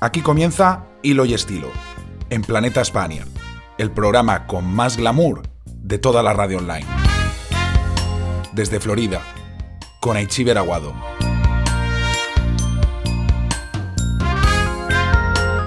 Aquí 0.00 0.22
comienza 0.22 0.84
Hilo 1.02 1.24
y 1.24 1.34
Estilo, 1.34 1.72
en 2.30 2.42
Planeta 2.42 2.84
Spaniard, 2.84 3.26
el 3.78 3.90
programa 3.90 4.46
con 4.46 4.64
más 4.64 4.96
glamour 4.96 5.42
de 5.64 5.98
toda 5.98 6.22
la 6.22 6.32
radio 6.32 6.58
online. 6.58 6.86
Desde 8.52 8.78
Florida, 8.78 9.20
con 9.98 10.16
Aichiber 10.16 10.56
Aguado. 10.56 10.94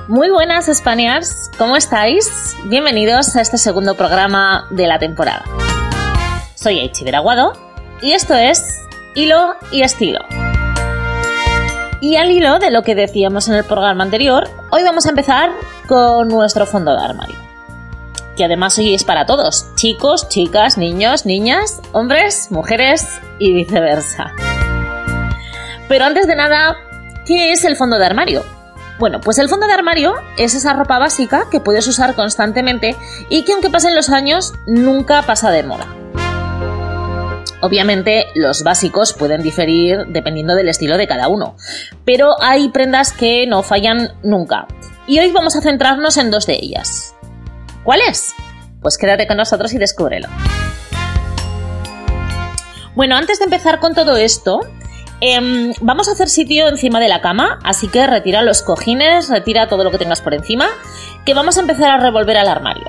Muy 0.07 0.30
buenas 0.30 0.68
Spaniards, 0.73 1.52
¿cómo 1.57 1.75
estáis? 1.75 2.55
Bienvenidos 2.70 3.36
a 3.36 3.41
este 3.41 3.57
segundo 3.57 3.98
programa 3.98 4.66
de 4.71 4.88
la 4.88 4.98
temporada. 4.98 5.43
Soy 6.55 6.79
Aichiber 6.79 7.18
Aguado 7.18 7.52
y 8.02 8.13
esto 8.13 8.34
es 8.36 8.63
Hilo 9.13 9.55
y 9.73 9.82
Estilo. 9.82 10.20
Y 12.02 12.15
al 12.15 12.31
hilo 12.31 12.57
de 12.57 12.71
lo 12.71 12.81
que 12.81 12.95
decíamos 12.95 13.48
en 13.48 13.53
el 13.53 13.63
programa 13.63 14.03
anterior, 14.03 14.49
hoy 14.71 14.81
vamos 14.81 15.05
a 15.05 15.09
empezar 15.09 15.52
con 15.88 16.30
nuestro 16.30 16.66
fondo 16.66 16.98
de 16.98 17.05
armario. 17.05 17.35
Que 18.35 18.43
además 18.43 18.76
hoy 18.80 18.95
es 18.95 19.03
para 19.03 19.27
todos, 19.27 19.67
chicos, 19.76 20.27
chicas, 20.27 20.79
niños, 20.79 21.27
niñas, 21.27 21.79
hombres, 21.91 22.48
mujeres 22.49 23.20
y 23.38 23.53
viceversa. 23.53 24.34
Pero 25.88 26.05
antes 26.05 26.26
de 26.26 26.35
nada, 26.35 26.76
¿qué 27.27 27.52
es 27.52 27.66
el 27.66 27.76
fondo 27.76 27.99
de 27.99 28.07
armario? 28.07 28.43
Bueno, 28.98 29.21
pues 29.21 29.38
el 29.38 29.48
fondo 29.48 29.68
de 29.68 29.73
armario 29.73 30.15
es 30.40 30.55
esa 30.55 30.73
ropa 30.73 30.98
básica 30.98 31.43
que 31.52 31.59
puedes 31.59 31.88
usar 31.88 32.15
constantemente 32.15 32.95
y 33.29 33.43
que 33.43 33.54
aunque 33.54 33.70
pasen 33.70 33.95
los 33.95 34.09
años 34.09 34.54
nunca 34.65 35.21
pasa 35.21 35.52
de 35.52 35.62
moda. 35.62 36.01
Obviamente 37.61 38.25
los 38.33 38.63
básicos 38.63 39.13
pueden 39.13 39.43
diferir 39.43 40.07
dependiendo 40.07 40.55
del 40.55 40.67
estilo 40.67 40.97
de 40.97 41.07
cada 41.07 41.27
uno, 41.27 41.55
pero 42.05 42.41
hay 42.41 42.70
prendas 42.70 43.13
que 43.13 43.45
no 43.47 43.61
fallan 43.61 44.13
nunca. 44.23 44.68
Y 45.07 45.20
hoy 45.20 45.31
vamos 45.31 45.55
a 45.55 45.62
centrarnos 45.62 46.18
en 46.18 46.31
dos 46.31 46.48
de 46.48 46.55
ellas. 46.55 47.15
¿Cuáles? 47.84 48.34
Pues 48.81 48.98
quédate 48.98 49.27
con 49.27 49.37
nosotros 49.37 49.73
y 49.73 49.77
descúbrelo. 49.77 50.27
Bueno, 52.95 53.15
antes 53.15 53.40
de 53.40 53.45
empezar 53.45 53.79
con 53.79 53.93
todo 53.93 54.18
esto, 54.18 54.59
em, 55.21 55.73
vamos 55.81 56.07
a 56.07 56.13
hacer 56.13 56.29
sitio 56.29 56.68
encima 56.68 56.99
de 56.99 57.07
la 57.07 57.21
cama, 57.21 57.59
así 57.63 57.87
que 57.87 58.05
retira 58.07 58.41
los 58.41 58.63
cojines, 58.63 59.29
retira 59.29 59.68
todo 59.68 59.84
lo 59.84 59.91
que 59.91 59.98
tengas 59.99 60.21
por 60.21 60.34
encima, 60.34 60.68
que 61.25 61.34
vamos 61.34 61.57
a 61.57 61.62
empezar 61.62 61.91
a 61.91 61.98
revolver 61.98 62.37
al 62.37 62.48
armario. 62.48 62.87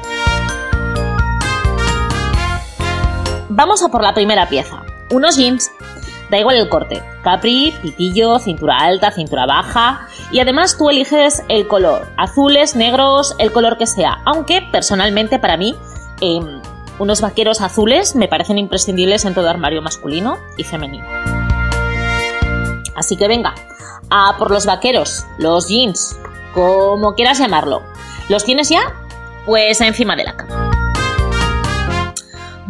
Vamos 3.55 3.83
a 3.83 3.89
por 3.89 4.03
la 4.03 4.15
primera 4.15 4.49
pieza. 4.49 4.83
Unos 5.11 5.37
jeans. 5.37 5.71
Da 6.31 6.39
igual 6.39 6.57
el 6.57 6.71
corte. 6.71 7.03
Capri, 7.23 7.75
pitillo, 7.83 8.39
cintura 8.39 8.79
alta, 8.79 9.11
cintura 9.11 9.45
baja. 9.45 10.09
Y 10.31 10.41
además 10.41 10.79
tú 10.79 10.89
eliges 10.89 11.43
el 11.49 11.69
color. 11.69 12.09
Azules, 12.17 12.77
negros, 12.77 13.37
el 13.39 13.53
color 13.53 13.77
que 13.77 13.87
sea. 13.87 14.23
Aunque 14.25 14.67
personalmente 14.73 15.39
para 15.39 15.59
mí 15.59 15.75
em, 16.23 16.63
unos 16.99 17.21
vaqueros 17.21 17.61
azules 17.61 18.17
me 18.17 18.27
parecen 18.27 18.57
imprescindibles 18.57 19.27
en 19.27 19.35
todo 19.35 19.51
armario 19.51 19.83
masculino 19.83 20.39
y 20.57 20.65
femenino. 20.65 21.07
Así 22.97 23.19
que 23.19 23.29
venga, 23.29 23.55
a 24.09 24.35
por 24.39 24.51
los 24.51 24.65
vaqueros, 24.65 25.27
los 25.37 25.69
jeans, 25.69 26.19
como 26.55 27.15
quieras 27.15 27.39
llamarlo. 27.39 27.83
¿Los 28.31 28.45
tienes 28.45 28.71
ya? 28.71 28.81
Pues 29.45 29.83
encima 29.83 30.17
de 30.17 30.25
la 30.25 30.37
cama. 30.39 30.72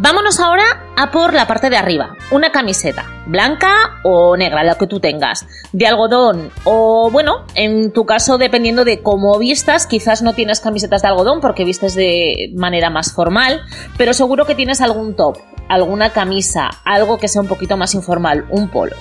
Vámonos 0.03 0.41
ahora 0.41 0.65
a 0.97 1.11
por 1.11 1.33
la 1.33 1.47
parte 1.47 1.69
de 1.69 1.77
arriba. 1.77 2.17
Una 2.29 2.51
camiseta, 2.51 3.05
blanca 3.25 4.01
o 4.03 4.35
negra, 4.35 4.61
la 4.65 4.77
que 4.77 4.85
tú 4.85 4.99
tengas, 4.99 5.47
de 5.71 5.87
algodón 5.87 6.51
o, 6.65 7.09
bueno, 7.09 7.45
en 7.55 7.93
tu 7.93 8.05
caso, 8.05 8.37
dependiendo 8.37 8.83
de 8.83 9.01
cómo 9.01 9.39
vistas, 9.39 9.87
quizás 9.87 10.21
no 10.21 10.33
tienes 10.33 10.59
camisetas 10.59 11.03
de 11.03 11.07
algodón 11.07 11.39
porque 11.39 11.63
vistes 11.63 11.95
de 11.95 12.51
manera 12.53 12.89
más 12.89 13.13
formal, 13.13 13.61
pero 13.97 14.13
seguro 14.13 14.45
que 14.45 14.55
tienes 14.55 14.81
algún 14.81 15.15
top, 15.15 15.37
alguna 15.69 16.09
camisa, 16.09 16.69
algo 16.83 17.17
que 17.17 17.29
sea 17.29 17.41
un 17.41 17.47
poquito 17.47 17.77
más 17.77 17.95
informal, 17.95 18.45
un 18.49 18.67
polo. 18.67 18.97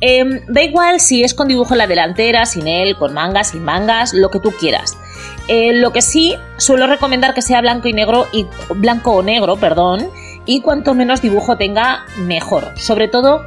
Em, 0.00 0.42
da 0.46 0.62
igual 0.62 1.00
si 1.00 1.24
es 1.24 1.34
con 1.34 1.48
dibujo 1.48 1.74
en 1.74 1.78
la 1.78 1.88
delantera, 1.88 2.46
sin 2.46 2.68
él, 2.68 2.96
con 2.96 3.12
mangas, 3.12 3.48
sin 3.48 3.64
mangas, 3.64 4.14
lo 4.14 4.30
que 4.30 4.38
tú 4.38 4.52
quieras. 4.52 4.96
Eh, 5.48 5.72
lo 5.72 5.92
que 5.92 6.00
sí 6.00 6.36
suelo 6.58 6.86
recomendar 6.86 7.34
que 7.34 7.42
sea 7.42 7.60
blanco 7.60 7.88
y 7.88 7.92
negro 7.92 8.28
y 8.30 8.46
blanco 8.76 9.14
o 9.14 9.22
negro, 9.24 9.56
perdón, 9.56 10.08
y 10.48 10.62
cuanto 10.62 10.94
menos 10.94 11.20
dibujo 11.20 11.58
tenga, 11.58 12.06
mejor. 12.16 12.72
Sobre 12.78 13.06
todo 13.06 13.44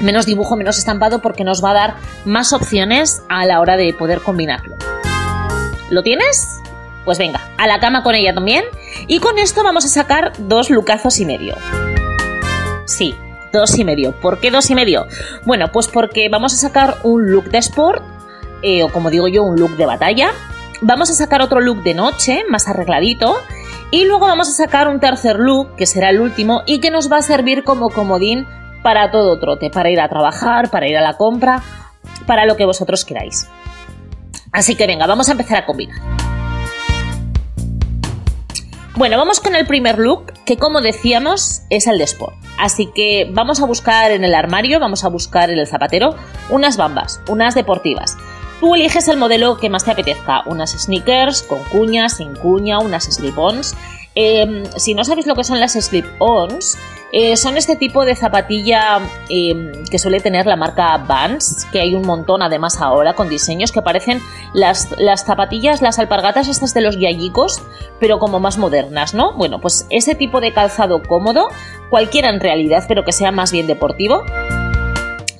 menos 0.00 0.24
dibujo, 0.24 0.54
menos 0.54 0.78
estampado 0.78 1.20
porque 1.20 1.42
nos 1.42 1.64
va 1.64 1.72
a 1.72 1.74
dar 1.74 1.94
más 2.24 2.52
opciones 2.52 3.24
a 3.28 3.44
la 3.44 3.58
hora 3.60 3.76
de 3.76 3.92
poder 3.92 4.20
combinarlo. 4.20 4.76
¿Lo 5.90 6.04
tienes? 6.04 6.60
Pues 7.04 7.18
venga, 7.18 7.40
a 7.58 7.66
la 7.66 7.80
cama 7.80 8.04
con 8.04 8.14
ella 8.14 8.32
también. 8.32 8.64
Y 9.08 9.18
con 9.18 9.36
esto 9.36 9.64
vamos 9.64 9.84
a 9.84 9.88
sacar 9.88 10.32
dos 10.38 10.70
lucazos 10.70 11.18
y 11.18 11.26
medio. 11.26 11.56
Sí, 12.84 13.16
dos 13.52 13.76
y 13.76 13.84
medio. 13.84 14.12
¿Por 14.12 14.38
qué 14.38 14.52
dos 14.52 14.70
y 14.70 14.76
medio? 14.76 15.08
Bueno, 15.44 15.72
pues 15.72 15.88
porque 15.88 16.28
vamos 16.28 16.54
a 16.54 16.56
sacar 16.56 16.98
un 17.02 17.32
look 17.32 17.50
de 17.50 17.58
sport, 17.58 18.00
eh, 18.62 18.84
o 18.84 18.90
como 18.90 19.10
digo 19.10 19.26
yo, 19.26 19.42
un 19.42 19.58
look 19.58 19.76
de 19.76 19.86
batalla, 19.86 20.30
Vamos 20.82 21.10
a 21.10 21.14
sacar 21.14 21.40
otro 21.40 21.60
look 21.60 21.82
de 21.82 21.94
noche, 21.94 22.44
más 22.50 22.68
arregladito. 22.68 23.36
Y 23.90 24.04
luego 24.04 24.26
vamos 24.26 24.48
a 24.48 24.52
sacar 24.52 24.88
un 24.88 25.00
tercer 25.00 25.38
look, 25.38 25.76
que 25.76 25.86
será 25.86 26.10
el 26.10 26.20
último, 26.20 26.62
y 26.66 26.80
que 26.80 26.90
nos 26.90 27.10
va 27.10 27.18
a 27.18 27.22
servir 27.22 27.64
como 27.64 27.88
comodín 27.88 28.46
para 28.82 29.10
todo 29.10 29.38
trote, 29.38 29.70
para 29.70 29.90
ir 29.90 30.00
a 30.00 30.08
trabajar, 30.08 30.70
para 30.70 30.88
ir 30.88 30.96
a 30.96 31.00
la 31.00 31.16
compra, 31.16 31.62
para 32.26 32.46
lo 32.46 32.56
que 32.56 32.64
vosotros 32.64 33.04
queráis. 33.04 33.48
Así 34.52 34.74
que 34.74 34.86
venga, 34.86 35.06
vamos 35.06 35.28
a 35.28 35.32
empezar 35.32 35.58
a 35.58 35.66
combinar. 35.66 35.96
Bueno, 38.96 39.18
vamos 39.18 39.40
con 39.40 39.54
el 39.54 39.66
primer 39.66 39.98
look, 39.98 40.32
que 40.44 40.56
como 40.56 40.80
decíamos 40.80 41.62
es 41.68 41.86
el 41.86 41.98
de 41.98 42.04
sport. 42.04 42.34
Así 42.58 42.90
que 42.94 43.28
vamos 43.30 43.60
a 43.60 43.66
buscar 43.66 44.10
en 44.10 44.24
el 44.24 44.34
armario, 44.34 44.80
vamos 44.80 45.04
a 45.04 45.08
buscar 45.08 45.50
en 45.50 45.58
el 45.58 45.66
zapatero 45.66 46.16
unas 46.48 46.76
bambas, 46.76 47.20
unas 47.28 47.54
deportivas. 47.54 48.16
Tú 48.60 48.74
eliges 48.74 49.06
el 49.08 49.18
modelo 49.18 49.58
que 49.58 49.68
más 49.68 49.84
te 49.84 49.90
apetezca, 49.90 50.42
unas 50.46 50.70
sneakers 50.72 51.42
con 51.42 51.62
cuña, 51.64 52.08
sin 52.08 52.34
cuña, 52.34 52.78
unas 52.78 53.04
slip-ons. 53.04 53.74
Em, 54.14 54.64
si 54.76 54.94
no 54.94 55.04
sabéis 55.04 55.26
lo 55.26 55.34
que 55.34 55.44
son 55.44 55.60
las 55.60 55.74
slip-ons, 55.74 56.78
eh, 57.12 57.36
son 57.36 57.58
este 57.58 57.76
tipo 57.76 58.06
de 58.06 58.16
zapatilla 58.16 58.98
em, 59.28 59.72
que 59.90 59.98
suele 59.98 60.20
tener 60.20 60.46
la 60.46 60.56
marca 60.56 60.96
Vans, 60.96 61.66
que 61.70 61.80
hay 61.80 61.94
un 61.94 62.06
montón 62.06 62.40
además 62.40 62.80
ahora 62.80 63.12
con 63.12 63.28
diseños 63.28 63.72
que 63.72 63.82
parecen 63.82 64.20
las, 64.54 64.90
las 64.98 65.24
zapatillas, 65.24 65.82
las 65.82 65.98
alpargatas 65.98 66.48
estas 66.48 66.72
de 66.72 66.80
los 66.80 66.98
yayicos, 66.98 67.62
pero 68.00 68.18
como 68.18 68.40
más 68.40 68.56
modernas, 68.56 69.12
¿no? 69.12 69.34
Bueno, 69.34 69.60
pues 69.60 69.86
ese 69.90 70.14
tipo 70.14 70.40
de 70.40 70.54
calzado 70.54 71.02
cómodo, 71.02 71.48
cualquiera 71.90 72.30
en 72.30 72.40
realidad, 72.40 72.84
pero 72.88 73.04
que 73.04 73.12
sea 73.12 73.32
más 73.32 73.52
bien 73.52 73.66
deportivo 73.66 74.22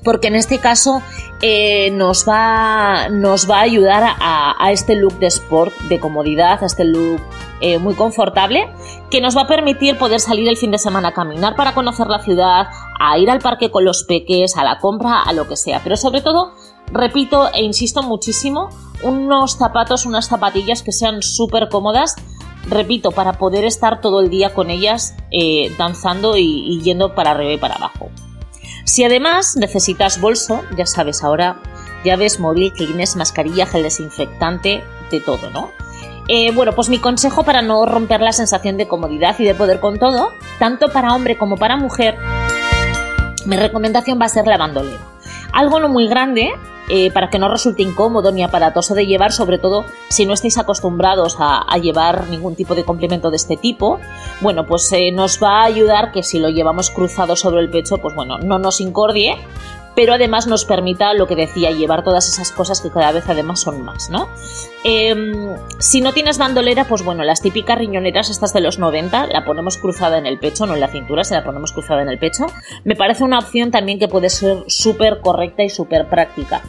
porque 0.07 0.29
en 0.29 0.37
este 0.37 0.61
caso 0.61 1.03
eh, 1.43 1.91
nos, 1.91 2.29
va, 2.29 3.09
nos, 3.09 3.51
va, 3.51 3.59
a 3.59 3.63
ayudar 3.63 4.15
a, 4.21 4.71
este 4.71 4.95
look 4.95 5.19
de 5.19 5.27
sport, 5.27 5.75
de 5.89 5.99
comodidad, 5.99 6.63
a 6.63 6.67
este 6.67 6.85
look 6.85 7.21
eh, 7.61 7.79
muy 7.79 7.95
confortable, 7.95 8.73
que 9.11 9.21
nos 9.21 9.37
va 9.37 9.43
a 9.43 9.47
permitir 9.49 9.99
poder 9.99 10.21
salir 10.21 10.49
el 10.49 10.57
fin 10.57 10.71
de 10.71 10.79
semana 10.79 11.09
a 11.09 11.13
caminar 11.13 11.57
para 11.57 11.75
conocer 11.75 12.07
la 12.07 12.21
ciudad, 12.21 12.69
a 13.01 13.19
ir 13.19 13.29
al 13.29 13.41
parque 13.41 13.73
con 13.73 13.85
los 13.85 14.05
peques, 14.05 14.57
a 14.57 14.63
la 14.63 14.79
compra, 14.79 15.23
a 15.23 15.33
lo 15.33 15.49
que 15.49 15.57
sea. 15.57 15.81
Pero 15.83 15.97
sobre 15.97 16.21
todo, 16.21 16.53
repito 16.93 17.51
e 17.53 17.65
insisto 17.65 18.05
muchísimo, 18.05 18.69
unos 19.03 19.57
zapatos, 19.57 20.07
unas 20.07 20.29
zapatillas 20.29 20.85
que 20.85 20.93
sean 20.93 21.21
súper 21.21 21.69
cómodas 21.69 22.15
repito, 22.69 23.11
para 23.13 23.35
poder 23.35 23.65
estar 23.65 24.01
todo 24.01 24.21
el 24.21 24.29
día 24.29 24.53
con 24.53 24.71
ellas 24.71 25.15
eh, 25.31 25.73
danzando 25.79 26.37
y, 26.37 26.81
yendo 26.83 27.15
para 27.15 27.31
arriba 27.33 27.53
y 27.53 27.59
para 27.59 27.75
abajo. 27.75 28.11
Si 28.87 29.05
además 29.05 29.57
necesitas 29.57 30.21
bolso, 30.21 30.63
ya 30.77 30.87
sabes, 30.87 31.23
ahora 31.25 31.57
llaves, 32.05 32.39
móvil, 32.39 32.73
clines, 32.73 33.17
mascarilla, 33.17 33.67
gel 33.67 33.83
desinfectante, 33.83 34.85
de 35.11 35.21
todo, 35.21 35.51
¿no? 35.51 35.73
Eh, 36.29 36.53
bueno, 36.53 36.73
pues 36.73 36.89
mi 36.89 36.99
consejo 36.99 37.45
para 37.45 37.63
no 37.63 37.85
romper 37.85 38.21
la 38.21 38.33
sensación 38.33 38.77
de 38.77 38.89
comodidad 38.89 39.37
y 39.39 39.45
de 39.45 39.55
poder 39.55 39.81
con 39.81 39.99
todo, 39.99 40.31
tanto 40.61 40.89
para 40.89 41.15
hombre 41.15 41.37
como 41.37 41.57
para 41.57 41.77
mujer, 41.77 42.17
mi 43.45 43.57
recomendación 43.57 44.21
va 44.21 44.27
a 44.27 44.31
ser 44.31 44.47
la 44.47 44.57
bandolera. 44.57 45.03
Algo 45.53 45.81
no 45.81 45.89
muy 45.89 46.07
grande, 46.07 46.53
eh, 46.89 47.11
para 47.11 47.31
que 47.31 47.39
no 47.39 47.49
resulte 47.49 47.83
incómodo 47.83 48.33
ni 48.33 48.43
aparatoso 48.43 48.95
de 48.95 49.07
llevar, 49.07 49.33
sobre 49.33 49.59
todo 49.59 49.85
si 50.09 50.27
no 50.27 50.35
estáis 50.35 50.59
acostumbrados 50.59 51.37
a, 51.39 51.65
llevar 51.77 52.29
ningún 52.29 52.55
tipo 52.55 52.75
de 52.75 52.85
complemento 52.85 53.31
de 53.31 53.37
este 53.37 53.57
tipo, 53.57 54.01
bueno, 54.41 54.67
pues 54.67 54.91
eh, 54.93 55.13
nos 55.13 55.43
va 55.43 55.61
a 55.61 55.65
ayudar 55.65 56.11
que 56.11 56.23
si 56.23 56.39
lo 56.39 56.49
llevamos 56.49 56.91
cruzado 56.91 57.37
sobre 57.37 57.61
el 57.61 57.69
pecho, 57.69 57.99
pues 57.99 58.15
bueno, 58.15 58.39
no 58.39 58.59
nos 58.59 58.81
incordie, 58.81 59.37
pero 59.97 60.13
además 60.13 60.47
nos 60.47 60.67
permita, 60.67 61.15
lo 61.15 61.27
que 61.27 61.35
decía, 61.35 61.71
llevar 61.71 62.05
todas 62.05 62.29
esas 62.29 62.53
cosas 62.53 62.83
que 62.83 62.91
cada 62.91 63.13
vez 63.13 63.25
además 63.29 63.61
son 63.61 63.83
más, 63.83 64.11
¿no? 64.11 64.29
Em, 64.85 65.57
si 65.79 66.03
no 66.03 66.13
tienes 66.13 66.37
bandolera, 66.37 66.85
pues 66.85 67.03
bueno, 67.03 67.25
las 67.25 67.41
típicas 67.41 67.79
riñoneras 67.79 68.29
estas 68.29 68.53
de 68.53 68.61
los 68.61 68.79
90, 68.79 69.27
la 69.29 69.47
ponemos 69.47 69.79
cruzada 69.79 70.19
en 70.19 70.27
el 70.27 70.39
pecho, 70.39 70.67
no 70.67 70.75
en 70.75 70.81
la 70.81 70.89
cintura, 70.89 71.25
se 71.25 71.35
la 71.35 71.43
ponemos 71.43 71.73
cruzada 71.73 72.03
en 72.03 72.11
el 72.11 72.19
pecho. 72.19 72.47
Me 72.85 72.95
parece 72.95 73.25
una 73.25 73.39
opción 73.39 73.71
también 73.71 73.99
que 73.99 74.07
puede 74.07 74.29
ser 74.29 74.65
súper 74.67 75.21
correcta 75.21 75.65
y 75.65 75.71
súper 75.71 76.07
práctica. 76.09 76.63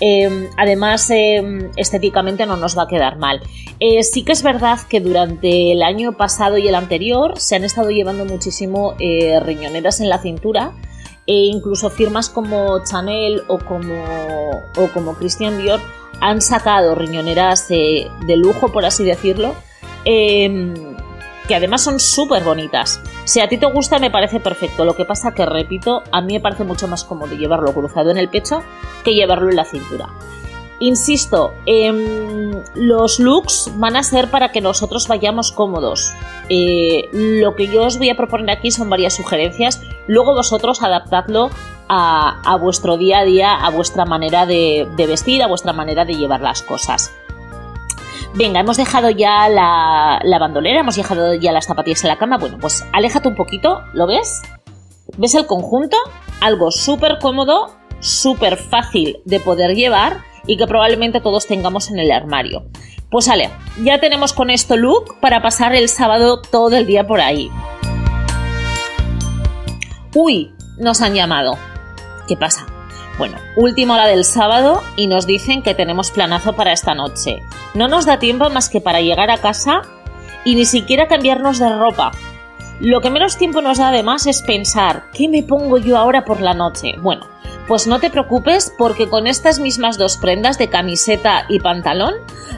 Em, 0.00 0.48
además, 0.58 1.08
em, 1.10 1.70
estéticamente 1.76 2.44
no 2.44 2.56
nos 2.56 2.76
va 2.76 2.82
a 2.82 2.88
quedar 2.88 3.16
mal. 3.16 3.40
Eh, 3.80 4.02
sí 4.02 4.24
que 4.24 4.32
es 4.32 4.42
verdad 4.42 4.78
que 4.90 5.00
durante 5.00 5.72
el 5.72 5.82
año 5.82 6.12
pasado 6.12 6.58
y 6.58 6.68
el 6.68 6.74
anterior 6.74 7.38
se 7.38 7.56
han 7.56 7.64
estado 7.64 7.90
llevando 7.90 8.26
muchísimo 8.26 8.94
eh, 8.98 9.40
riñoneras 9.40 10.00
en 10.00 10.10
la 10.10 10.18
cintura 10.18 10.72
e 11.26 11.46
incluso 11.46 11.90
firmas 11.90 12.28
como 12.28 12.84
Chanel 12.84 13.42
o 13.48 13.58
como, 13.58 14.50
o 14.76 14.88
como 14.92 15.14
Christian 15.14 15.58
Dior 15.58 15.80
han 16.20 16.40
sacado 16.40 16.94
riñoneras 16.94 17.68
de, 17.68 18.10
lujo, 18.36 18.72
por 18.72 18.84
así 18.84 19.04
decirlo, 19.04 19.54
em, 20.04 20.74
que 21.48 21.54
además 21.54 21.82
son 21.82 22.00
súper 22.00 22.44
bonitas. 22.44 23.00
Si 23.24 23.40
a 23.40 23.48
ti 23.48 23.58
te 23.58 23.66
gusta, 23.66 23.98
me 23.98 24.10
parece 24.10 24.40
perfecto. 24.40 24.84
Lo 24.84 24.96
que 24.96 25.04
pasa 25.04 25.34
que, 25.34 25.44
repito, 25.44 26.02
a 26.12 26.20
mí 26.20 26.34
me 26.34 26.40
parece 26.40 26.64
mucho 26.64 26.88
más 26.88 27.04
cómodo 27.04 27.34
llevarlo 27.34 27.72
cruzado 27.72 28.10
en 28.10 28.18
el 28.18 28.28
pecho 28.28 28.62
que 29.04 29.14
llevarlo 29.14 29.50
en 29.50 29.56
la 29.56 29.64
cintura. 29.64 30.08
Insisto, 30.80 31.52
em, 31.66 32.62
los 32.74 33.20
looks 33.20 33.70
van 33.76 33.96
a 33.96 34.02
ser 34.02 34.30
para 34.30 34.50
que 34.50 34.60
nosotros 34.60 35.06
vayamos 35.06 35.52
cómodos. 35.52 36.12
Eh, 36.48 37.08
lo 37.12 37.54
que 37.54 37.68
yo 37.68 37.84
os 37.84 37.98
voy 37.98 38.10
a 38.10 38.16
proponer 38.16 38.50
aquí 38.50 38.70
son 38.70 38.90
varias 38.90 39.14
sugerencias. 39.14 39.80
Luego 40.08 40.34
vosotros 40.34 40.82
adaptadlo 40.82 41.50
a, 41.88 42.56
vuestro 42.60 42.96
día 42.96 43.20
a 43.20 43.24
día, 43.24 43.54
a 43.54 43.70
vuestra 43.70 44.04
manera 44.04 44.46
de, 44.46 44.88
vestir, 44.96 45.42
a 45.42 45.46
vuestra 45.46 45.72
manera 45.72 46.04
de 46.04 46.14
llevar 46.14 46.40
las 46.40 46.62
cosas. 46.62 47.12
Venga, 48.34 48.58
hemos 48.58 48.76
dejado 48.76 49.10
ya 49.10 49.48
la, 49.48 50.18
la, 50.24 50.38
bandolera, 50.40 50.80
hemos 50.80 50.96
dejado 50.96 51.34
ya 51.34 51.52
las 51.52 51.66
zapatillas 51.66 52.02
en 52.02 52.08
la 52.08 52.18
cama. 52.18 52.36
Bueno, 52.38 52.58
pues 52.60 52.84
aléjate 52.92 53.28
un 53.28 53.36
poquito, 53.36 53.82
¿lo 53.92 54.08
ves? 54.08 54.42
¿Ves 55.16 55.36
el 55.36 55.46
conjunto? 55.46 55.96
Algo 56.40 56.72
súper 56.72 57.18
cómodo, 57.20 57.76
súper 58.00 58.56
fácil 58.56 59.18
de 59.24 59.38
poder 59.38 59.76
llevar 59.76 60.33
y 60.46 60.56
que 60.56 60.66
probablemente 60.66 61.20
todos 61.20 61.46
tengamos 61.46 61.90
en 61.90 61.98
el 61.98 62.10
armario. 62.10 62.64
Pues 63.10 63.28
vale, 63.28 63.50
ya 63.82 64.00
tenemos 64.00 64.32
con 64.32 64.50
esto 64.50 64.76
look 64.76 65.20
para 65.20 65.40
pasar 65.42 65.74
el 65.74 65.88
sábado 65.88 66.42
todo 66.42 66.76
el 66.76 66.86
día 66.86 67.06
por 67.06 67.20
ahí. 67.20 67.50
Uy, 70.14 70.52
nos 70.78 71.00
han 71.00 71.14
llamado. 71.14 71.56
¿Qué 72.26 72.36
pasa? 72.36 72.66
Bueno, 73.18 73.36
última 73.56 73.94
hora 73.94 74.06
del 74.06 74.24
sábado 74.24 74.82
y 74.96 75.06
nos 75.06 75.26
dicen 75.26 75.62
que 75.62 75.74
tenemos 75.74 76.10
planazo 76.10 76.54
para 76.54 76.72
esta 76.72 76.94
noche. 76.94 77.42
No 77.74 77.86
nos 77.86 78.06
da 78.06 78.18
tiempo 78.18 78.50
más 78.50 78.68
que 78.68 78.80
para 78.80 79.00
llegar 79.00 79.30
a 79.30 79.38
casa 79.38 79.82
y 80.44 80.56
ni 80.56 80.64
siquiera 80.64 81.06
cambiarnos 81.06 81.58
de 81.58 81.68
ropa. 81.68 82.10
Lo 82.80 83.00
que 83.00 83.10
menos 83.10 83.36
tiempo 83.36 83.62
nos 83.62 83.78
da 83.78 83.88
además 83.88 84.26
es 84.26 84.42
pensar, 84.42 85.04
¿qué 85.12 85.28
me 85.28 85.44
pongo 85.44 85.78
yo 85.78 85.96
ahora 85.96 86.24
por 86.24 86.40
la 86.40 86.54
noche? 86.54 86.94
Bueno, 87.00 87.24
pues 87.66 87.86
no 87.86 87.98
te 87.98 88.10
preocupes 88.10 88.72
porque 88.76 89.08
con 89.08 89.26
estas 89.26 89.58
mismas 89.58 89.98
dos 89.98 90.16
prendas 90.16 90.58
de 90.58 90.68
camiseta 90.68 91.46
y 91.48 91.60
pantalón 91.60 92.14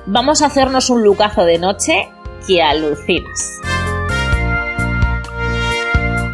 vamos 0.07 0.43
a 0.43 0.47
hacernos 0.47 0.91
un 0.91 1.03
lucazo 1.03 1.45
de 1.45 1.59
noche 1.59 2.11
que 2.47 2.63
alucinas. 2.63 3.61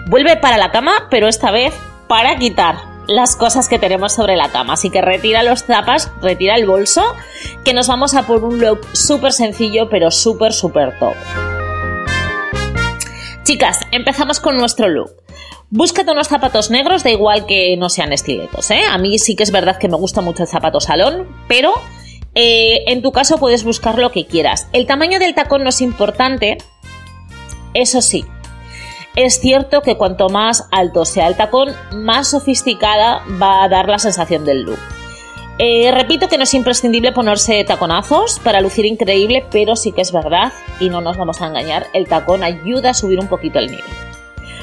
Vuelve 0.08 0.36
para 0.36 0.58
la 0.58 0.70
cama, 0.70 1.08
pero 1.10 1.28
esta 1.28 1.50
vez 1.50 1.74
para 2.06 2.36
quitar 2.36 2.76
las 3.06 3.36
cosas 3.36 3.68
que 3.68 3.78
tenemos 3.78 4.12
sobre 4.12 4.36
la 4.36 4.50
cama. 4.50 4.74
Así 4.74 4.90
que 4.90 5.00
retira 5.00 5.42
los 5.42 5.64
zapas, 5.64 6.10
retira 6.20 6.56
el 6.56 6.66
bolso, 6.66 7.02
que 7.64 7.74
nos 7.74 7.88
vamos 7.88 8.14
a 8.14 8.26
por 8.26 8.44
un 8.44 8.58
look 8.60 8.80
súper 8.92 9.32
sencillo, 9.32 9.88
pero 9.88 10.10
súper, 10.10 10.52
súper 10.52 10.98
top. 10.98 11.14
Chicas, 13.42 13.80
empezamos 13.90 14.38
con 14.38 14.56
nuestro 14.56 14.88
look. 14.88 15.12
Búscate 15.74 16.12
unos 16.12 16.28
zapatos 16.28 16.70
negros, 16.70 17.02
da 17.02 17.08
igual 17.08 17.46
que 17.46 17.78
no 17.78 17.88
sean 17.88 18.12
estiletos. 18.12 18.70
¿eh? 18.70 18.82
A 18.90 18.98
mí 18.98 19.18
sí 19.18 19.34
que 19.34 19.42
es 19.42 19.50
verdad 19.50 19.78
que 19.78 19.88
me 19.88 19.96
gusta 19.96 20.20
mucho 20.20 20.42
el 20.42 20.48
zapato 20.50 20.80
salón, 20.80 21.26
pero 21.48 21.72
eh, 22.34 22.84
en 22.88 23.00
tu 23.00 23.10
caso 23.10 23.38
puedes 23.38 23.64
buscar 23.64 23.98
lo 23.98 24.12
que 24.12 24.26
quieras. 24.26 24.68
El 24.74 24.86
tamaño 24.86 25.18
del 25.18 25.34
tacón 25.34 25.62
no 25.62 25.70
es 25.70 25.80
importante, 25.80 26.58
eso 27.72 28.02
sí. 28.02 28.26
Es 29.16 29.40
cierto 29.40 29.80
que 29.80 29.96
cuanto 29.96 30.28
más 30.28 30.68
alto 30.72 31.06
sea 31.06 31.26
el 31.26 31.36
tacón, 31.36 31.70
más 31.94 32.28
sofisticada 32.28 33.22
va 33.40 33.64
a 33.64 33.68
dar 33.70 33.88
la 33.88 33.98
sensación 33.98 34.44
del 34.44 34.64
look. 34.64 34.78
Eh, 35.56 35.90
repito 35.90 36.28
que 36.28 36.36
no 36.36 36.44
es 36.44 36.52
imprescindible 36.52 37.12
ponerse 37.12 37.64
taconazos 37.64 38.40
para 38.40 38.60
lucir 38.60 38.84
increíble, 38.84 39.46
pero 39.50 39.74
sí 39.76 39.92
que 39.92 40.02
es 40.02 40.12
verdad, 40.12 40.52
y 40.80 40.90
no 40.90 41.00
nos 41.00 41.16
vamos 41.16 41.40
a 41.40 41.46
engañar, 41.46 41.86
el 41.94 42.08
tacón 42.08 42.42
ayuda 42.42 42.90
a 42.90 42.94
subir 42.94 43.18
un 43.18 43.28
poquito 43.28 43.58
el 43.58 43.70
nivel. 43.70 44.11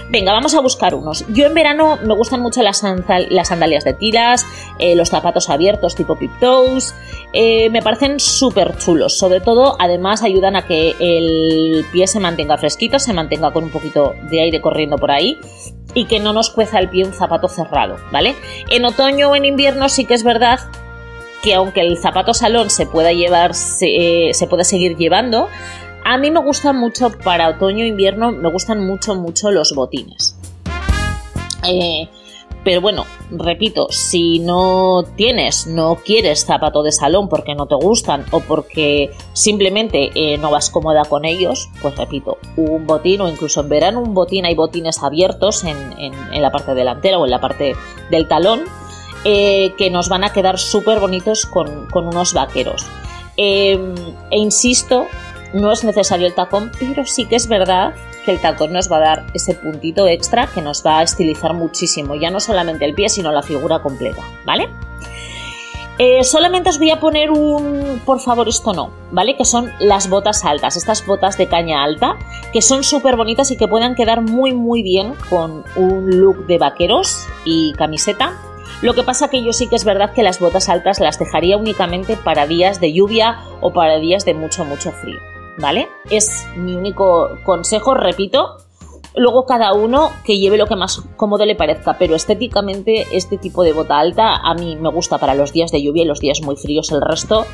Venga, 0.09 0.33
vamos 0.33 0.55
a 0.55 0.61
buscar 0.61 0.95
unos. 0.95 1.23
Yo 1.29 1.45
en 1.45 1.53
verano 1.53 1.99
me 2.03 2.15
gustan 2.15 2.41
mucho 2.41 2.63
las, 2.63 2.77
sandalias 2.77 3.83
de 3.83 3.93
tiras, 3.93 4.43
eh, 4.79 4.95
los 4.95 5.09
zapatos 5.09 5.49
abiertos 5.51 5.95
tipo 5.95 6.15
pip 6.15 6.31
toes. 6.39 6.95
Eh, 7.31 7.69
me 7.69 7.83
parecen 7.83 8.19
súper 8.19 8.75
chulos. 8.77 9.17
Sobre 9.17 9.39
todo, 9.39 9.75
además, 9.79 10.23
ayudan 10.23 10.55
a 10.55 10.65
que 10.65 10.95
el 10.99 11.85
pie 11.91 12.07
se 12.07 12.19
mantenga 12.19 12.57
fresquito, 12.57 12.97
se 12.97 13.13
mantenga 13.13 13.51
con 13.51 13.65
un 13.65 13.69
poquito 13.69 14.15
de 14.31 14.41
aire 14.41 14.61
corriendo 14.61 14.97
por 14.97 15.11
ahí 15.11 15.37
y 15.93 16.05
que 16.05 16.19
no 16.19 16.33
nos 16.33 16.49
cueza 16.49 16.79
el 16.79 16.89
pie 16.89 17.05
un 17.05 17.13
zapato 17.13 17.47
cerrado, 17.47 17.97
¿vale? 18.11 18.35
En 18.71 18.85
otoño 18.85 19.29
o 19.29 19.35
en 19.35 19.45
invierno 19.45 19.89
sí 19.89 20.05
que 20.05 20.15
es 20.15 20.23
verdad 20.23 20.59
que 21.43 21.53
aunque 21.53 21.81
el 21.81 21.97
zapato 21.97 22.33
salón 22.33 22.69
se 22.69 22.85
pueda 22.85 23.13
llevar, 23.13 23.53
se, 23.53 24.29
eh, 24.29 24.33
se 24.33 24.47
puede 24.47 24.63
seguir 24.63 24.97
llevando, 24.97 25.49
a 26.09 26.17
mí 26.17 26.31
me 26.31 26.39
gustan 26.39 26.75
mucho 26.75 27.11
para 27.23 27.49
otoño 27.49 27.83
e 27.83 27.87
invierno, 27.87 28.31
me 28.31 28.49
gustan 28.49 28.83
mucho, 28.83 29.13
mucho 29.13 29.51
los 29.51 29.75
botines. 29.75 30.35
Eh, 31.67 32.09
pero 32.63 32.81
bueno, 32.81 33.05
repito, 33.29 33.89
si 33.91 34.39
no 34.39 35.03
tienes, 35.15 35.67
no 35.67 35.99
quieres 36.03 36.45
zapato 36.45 36.81
de 36.81 36.91
salón 36.91 37.29
porque 37.29 37.53
no 37.53 37.67
te 37.67 37.75
gustan 37.75 38.25
o 38.31 38.39
porque 38.39 39.11
simplemente 39.33 40.09
eh, 40.15 40.39
no 40.39 40.49
vas 40.49 40.71
cómoda 40.71 41.05
con 41.05 41.25
ellos, 41.25 41.69
pues 41.79 41.95
repito, 41.95 42.39
un 42.57 42.87
botín 42.87 43.21
o 43.21 43.29
incluso 43.29 43.61
en 43.61 43.69
verano 43.69 44.01
un 44.01 44.15
botín 44.15 44.45
hay 44.45 44.55
botines 44.55 45.03
abiertos 45.03 45.63
en, 45.63 45.77
la 46.41 46.51
parte 46.51 46.73
delantera 46.73 47.19
o 47.19 47.25
en 47.25 47.31
la 47.31 47.39
parte 47.39 47.75
del 48.09 48.27
talón 48.27 48.61
eh, 49.25 49.75
que 49.77 49.91
nos 49.91 50.09
van 50.09 50.23
a 50.23 50.33
quedar 50.33 50.57
súper 50.57 50.99
bonitos 50.99 51.45
con, 51.45 51.87
unos 51.93 52.33
vaqueros. 52.33 52.87
e 53.37 53.77
insisto 54.31 55.05
no 55.53 55.71
es 55.71 55.83
necesario 55.83 56.27
el 56.27 56.35
tacón, 56.35 56.71
pero 56.79 57.05
sí 57.05 57.25
que 57.25 57.35
es 57.35 57.47
verdad 57.47 57.93
que 58.25 58.31
el 58.31 58.41
tacón 58.41 58.73
nos 58.73 58.91
va 58.91 58.97
a 58.97 59.01
dar 59.01 59.25
ese 59.33 59.55
puntito 59.55 60.07
extra 60.07 60.47
que 60.47 60.61
nos 60.61 60.85
va 60.85 60.99
a 60.99 61.03
estilizar 61.03 61.53
muchísimo, 61.53 62.15
ya 62.15 62.29
no 62.29 62.39
solamente 62.39 62.85
el 62.85 62.93
pie, 62.93 63.09
sino 63.09 63.31
la 63.31 63.43
figura 63.43 63.79
completa, 63.79 64.23
¿vale? 64.45 64.69
Eh, 66.01 66.23
solamente 66.23 66.69
os 66.69 66.79
voy 66.79 66.91
a 66.91 67.01
poner 67.01 67.29
un, 67.29 68.01
por 68.05 68.21
favor, 68.21 68.47
esto 68.47 68.71
no, 68.71 68.89
¿vale? 69.11 69.35
Que 69.35 69.43
son 69.43 69.69
las 69.79 70.09
botas 70.09 70.45
altas, 70.45 70.77
estas 70.77 71.05
botas 71.05 71.37
de 71.37 71.47
caña 71.47 71.83
alta, 71.83 72.15
que 72.53 72.61
son 72.61 72.85
súper 72.85 73.17
bonitas 73.17 73.51
y 73.51 73.57
que 73.57 73.67
puedan 73.67 73.95
quedar 73.95 74.21
muy, 74.21 74.53
muy 74.53 74.81
bien 74.81 75.13
con 75.29 75.65
un 75.75 76.09
look 76.17 76.45
de 76.47 76.57
vaqueros 76.57 77.27
y 77.43 77.73
camiseta. 77.73 78.37
Lo 78.81 78.93
que 78.93 79.03
pasa 79.03 79.29
que 79.29 79.43
yo 79.43 79.51
sí 79.51 79.67
que 79.67 79.75
es 79.75 79.83
verdad 79.83 80.13
que 80.13 80.23
las 80.23 80.39
botas 80.39 80.69
altas 80.69 81.01
las 81.01 81.19
dejaría 81.19 81.57
únicamente 81.57 82.15
para 82.15 82.47
días 82.47 82.79
de 82.79 82.93
lluvia 82.93 83.39
o 83.59 83.73
para 83.73 83.97
días 83.97 84.23
de 84.23 84.33
mucho, 84.33 84.63
mucho 84.63 84.93
frío. 84.93 85.19
¿Vale? 85.59 85.89
Es 86.09 86.47
mi 86.55 86.75
único 86.75 87.29
consejo, 87.43 87.93
repito. 87.93 88.57
Luego 89.15 89.45
cada 89.45 89.73
uno 89.73 90.11
que 90.23 90.37
lleve 90.37 90.57
lo 90.57 90.67
que 90.67 90.75
más 90.75 91.01
cómodo 91.17 91.45
le 91.45 91.55
parezca, 91.55 91.97
pero 91.97 92.15
estéticamente 92.15 93.07
este 93.11 93.37
tipo 93.37 93.63
de 93.63 93.73
bota 93.73 93.99
alta 93.99 94.35
a 94.35 94.53
mí 94.53 94.75
me 94.75 94.89
gusta 94.89 95.17
para 95.17 95.35
los 95.35 95.51
días 95.51 95.71
de 95.71 95.81
lluvia 95.81 96.03
y 96.03 96.07
los 96.07 96.19
días 96.19 96.41
muy 96.41 96.55
fríos. 96.55 96.91
El 96.91 97.01
resto, 97.01 97.45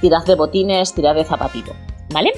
tirad 0.00 0.24
de 0.24 0.34
botines, 0.34 0.94
tirad 0.94 1.14
de 1.14 1.24
zapatito, 1.24 1.72
¿vale? 2.12 2.32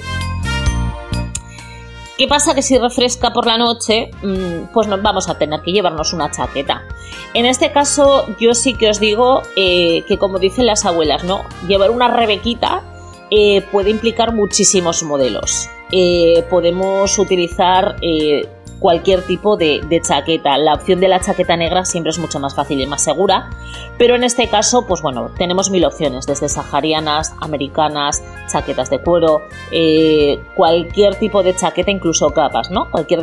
¿Qué 2.17 2.27
pasa? 2.27 2.53
Que 2.53 2.61
si 2.61 2.77
refresca 2.77 3.33
por 3.33 3.45
la 3.45 3.57
noche, 3.57 4.11
mm, 4.21 4.71
pues 4.73 4.87
nos 4.87 5.01
vamos 5.01 5.27
a 5.27 5.37
tener 5.37 5.61
que 5.61 5.71
llevarnos 5.71 6.13
una 6.13 6.29
chaqueta. 6.29 6.83
En 7.33 7.45
este 7.45 7.71
caso, 7.71 8.25
yo 8.39 8.53
sí 8.53 8.75
que 8.75 8.89
os 8.89 8.99
digo 8.99 9.41
eh, 9.55 10.03
que, 10.07 10.17
como 10.17 10.37
dicen 10.37 10.67
las 10.67 10.85
abuelas, 10.85 11.23
¿no? 11.23 11.41
Llevar 11.67 11.89
una 11.89 12.07
rebequita 12.07 12.83
eh, 13.33 13.61
puede 13.71 13.89
implicar 13.89 14.33
muchísimos 14.33 15.03
modelos. 15.03 15.69
Eh, 15.93 16.45
podemos 16.49 17.17
utilizar 17.17 17.95
eh, 18.01 18.45
cualquier 18.79 19.21
tipo 19.21 19.55
de, 19.55 19.81
chaqueta. 20.03 20.57
La 20.57 20.73
opción 20.73 20.99
de 20.99 21.07
la 21.07 21.21
chaqueta 21.21 21.55
negra 21.55 21.85
siempre 21.85 22.09
es 22.09 22.19
mucho 22.19 22.41
más 22.41 22.53
fácil 22.55 22.81
y 22.81 22.87
más 22.87 23.03
segura, 23.03 23.49
pero 23.97 24.15
en 24.15 24.25
este 24.25 24.49
caso, 24.49 24.85
pues 24.85 25.01
bueno, 25.01 25.31
tenemos 25.37 25.69
mil 25.69 25.85
opciones, 25.85 26.25
desde 26.27 26.49
saharianas, 26.49 27.33
americanas, 27.39 28.21
chaquetas 28.51 28.89
de 28.89 28.99
cuero, 28.99 29.41
cualquier 30.55 31.15
tipo 31.15 31.41
de 31.41 31.55
chaqueta, 31.55 31.89
incluso 31.89 32.31
capas, 32.31 32.69
¿no? 32.69 32.91
Cualquier 32.91 33.21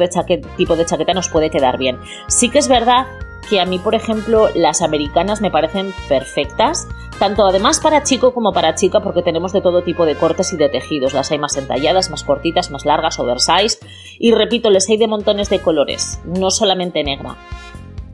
tipo 0.57 0.75
de 0.75 0.87
chaqueta 0.87 1.13
nos 1.13 1.29
puede 1.29 1.51
quedar 1.51 1.77
bien. 1.77 1.99
Sí 2.29 2.49
que 2.49 2.61
es 2.61 2.69
verdad 2.69 3.07
que 3.49 3.61
a 3.61 3.67
mí, 3.67 3.79
por 3.79 3.95
ejemplo, 3.95 4.49
las 4.55 4.83
americanas 4.83 5.41
me 5.41 5.51
parecen 5.51 5.93
perfectas, 6.09 6.87
tanto 7.19 7.47
además 7.47 7.81
para 7.81 8.03
chico 8.03 8.33
como 8.33 8.53
para 8.53 8.75
chica, 8.75 9.01
porque 9.01 9.23
tenemos 9.23 9.53
de 9.53 9.61
todo 9.61 9.83
tipo 9.83 10.07
de 10.07 10.17
cortes 10.17 10.53
y 10.53 10.57
de 10.57 10.69
tejidos. 10.69 11.13
Las 11.13 11.31
hay 11.31 11.39
más 11.39 11.57
entalladas, 11.57 12.11
más 12.11 12.25
cortitas, 12.25 12.71
más 12.71 12.85
largas, 12.85 13.19
oversize. 13.19 13.79
Y 14.19 14.33
repito, 14.33 14.71
les 14.71 14.89
hay 14.89 14.97
de 14.97 15.09
montones 15.09 15.51
de 15.51 15.61
colores, 15.61 16.21
no 16.25 16.51
solamente 16.51 17.03
negra. 17.03 17.37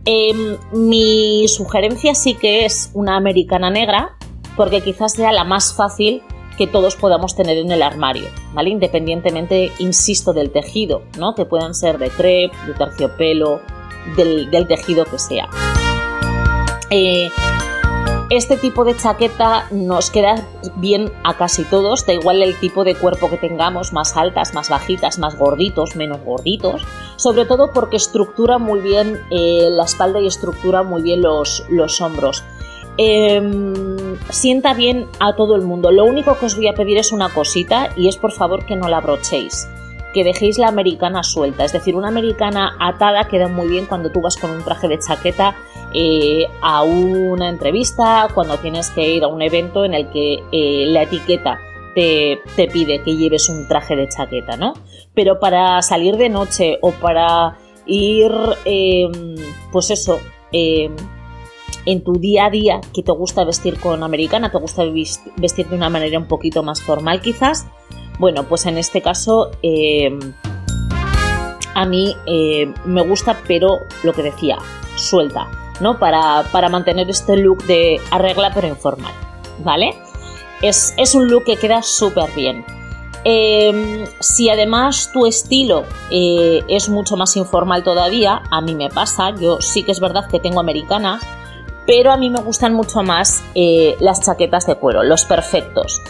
Em, 0.06 0.56
mi 0.72 1.46
sugerencia 1.48 2.14
sí 2.14 2.34
que 2.34 2.64
es 2.64 2.90
una 2.94 3.16
americana 3.16 3.70
negra, 3.70 4.16
porque 4.56 4.82
quizás 4.82 5.12
sea 5.12 5.32
la 5.32 5.44
más 5.44 5.74
fácil 5.74 6.22
que 6.56 6.66
todos 6.66 6.96
podamos 6.96 7.34
tener 7.34 7.58
en 7.58 7.72
el 7.72 7.82
armario, 7.82 8.28
¿vale? 8.52 8.70
Independientemente, 8.70 9.72
insisto, 9.78 10.32
del 10.32 10.50
tejido, 10.50 11.02
¿no? 11.18 11.34
Que 11.34 11.44
puedan 11.44 11.74
ser 11.74 11.98
de 11.98 12.10
crepe, 12.10 12.56
de 12.66 12.74
terciopelo, 12.74 13.60
del, 14.16 14.66
tejido 14.66 15.04
que 15.04 15.18
sea. 15.18 15.48
Eh, 16.90 17.30
este 18.30 18.56
tipo 18.56 18.84
de 18.84 18.96
chaqueta 18.96 19.66
nos 19.70 20.10
queda 20.10 20.46
bien 20.76 21.12
a 21.24 21.36
casi 21.36 21.64
todos, 21.64 22.06
da 22.06 22.14
igual 22.14 22.42
el 22.42 22.58
tipo 22.58 22.82
de 22.84 22.94
cuerpo 22.94 23.28
que 23.28 23.36
tengamos, 23.36 23.92
más 23.92 24.16
altas, 24.16 24.54
más 24.54 24.70
bajitas, 24.70 25.18
más 25.18 25.36
gorditos, 25.36 25.94
menos 25.94 26.20
gorditos, 26.24 26.82
sobre 27.16 27.44
todo 27.44 27.72
porque 27.72 27.96
estructura 27.96 28.58
muy 28.58 28.80
bien 28.80 29.20
eh, 29.30 29.68
la 29.70 29.84
espalda 29.84 30.20
y 30.20 30.26
estructura 30.26 30.82
muy 30.82 31.02
bien 31.02 31.20
los, 31.20 31.64
los 31.68 32.00
hombros. 32.00 32.42
Em, 32.96 34.16
sienta 34.30 34.72
bien 34.72 35.06
a 35.20 35.34
todo 35.36 35.56
el 35.56 35.62
mundo. 35.62 35.90
Lo 35.90 36.04
único 36.04 36.38
que 36.38 36.46
os 36.46 36.56
voy 36.56 36.68
a 36.68 36.74
pedir 36.74 36.96
es 36.96 37.12
una 37.12 37.28
cosita 37.28 37.90
y 37.96 38.08
es 38.08 38.16
por 38.16 38.32
favor 38.32 38.64
que 38.64 38.76
no 38.76 38.88
la 38.88 39.00
brochéis 39.00 39.68
que 40.14 40.24
dejéis 40.24 40.56
la 40.56 40.68
americana 40.68 41.22
suelta. 41.22 41.64
Es 41.64 41.72
decir, 41.72 41.96
una 41.96 42.08
americana 42.08 42.76
atada 42.80 43.28
queda 43.28 43.48
muy 43.48 43.68
bien 43.68 43.86
cuando 43.86 44.10
tú 44.10 44.22
vas 44.22 44.36
con 44.36 44.50
un 44.50 44.62
traje 44.62 44.88
de 44.88 44.98
chaqueta 44.98 45.54
eh, 45.92 46.46
a 46.62 46.82
una 46.84 47.50
entrevista, 47.50 48.28
cuando 48.32 48.56
tienes 48.58 48.90
que 48.90 49.16
ir 49.16 49.24
a 49.24 49.28
un 49.28 49.42
evento 49.42 49.84
en 49.84 49.92
el 49.92 50.08
que 50.10 50.42
eh, 50.52 50.86
la 50.86 51.02
etiqueta 51.02 51.58
te, 51.94 52.40
pide 52.72 53.02
que 53.02 53.16
lleves 53.16 53.48
un 53.48 53.68
traje 53.68 53.96
de 53.96 54.08
chaqueta, 54.08 54.56
¿no? 54.56 54.74
Pero 55.14 55.38
para 55.38 55.82
salir 55.82 56.16
de 56.16 56.28
noche 56.28 56.78
o 56.80 56.92
para 56.92 57.58
ir, 57.86 58.32
em, 58.64 59.36
pues 59.70 59.90
eso, 59.90 60.20
em, 60.52 60.94
en 61.86 62.02
tu 62.02 62.14
día 62.14 62.46
a 62.46 62.50
día 62.50 62.80
que 62.92 63.02
te 63.02 63.12
gusta 63.12 63.44
vestir 63.44 63.78
con 63.78 64.02
americana, 64.02 64.50
te 64.50 64.58
gusta 64.58 64.84
vestir 65.36 65.68
de 65.68 65.76
una 65.76 65.90
manera 65.90 66.18
un 66.18 66.26
poquito 66.26 66.62
más 66.62 66.80
formal 66.80 67.20
quizás, 67.20 67.66
bueno, 68.18 68.44
pues 68.44 68.66
en 68.66 68.78
este 68.78 69.02
caso 69.02 69.50
eh, 69.62 70.18
a 71.74 71.84
mí 71.84 72.16
eh, 72.26 72.72
me 72.84 73.02
gusta, 73.02 73.40
pero 73.46 73.80
lo 74.02 74.12
que 74.12 74.22
decía, 74.22 74.58
suelta, 74.96 75.48
¿no? 75.80 75.98
Para, 75.98 76.44
mantener 76.70 77.10
este 77.10 77.36
look 77.36 77.64
de 77.64 78.00
arregla 78.10 78.52
pero 78.54 78.68
informal, 78.68 79.12
¿vale? 79.58 79.94
Es, 80.62 81.14
un 81.14 81.28
look 81.28 81.44
que 81.44 81.56
queda 81.56 81.82
súper 81.82 82.30
bien. 82.34 82.64
Em, 83.24 84.06
si 84.20 84.50
además 84.50 85.10
tu 85.12 85.26
estilo 85.26 85.84
eh, 86.10 86.62
es 86.68 86.88
mucho 86.88 87.16
más 87.16 87.36
informal 87.36 87.82
todavía, 87.82 88.42
a 88.50 88.60
mí 88.60 88.74
me 88.74 88.90
pasa, 88.90 89.30
yo 89.30 89.60
sí 89.60 89.82
que 89.82 89.92
es 89.92 90.00
verdad 90.00 90.28
que 90.28 90.40
tengo 90.40 90.60
americanas, 90.60 91.22
pero 91.86 92.12
a 92.12 92.16
mí 92.16 92.30
me 92.30 92.40
gustan 92.40 92.74
mucho 92.74 93.02
más 93.02 93.44
las 94.00 94.20
chaquetas 94.22 94.66
de 94.66 94.74
cuero, 94.76 95.02
los 95.02 95.24
perfectos. 95.24 96.00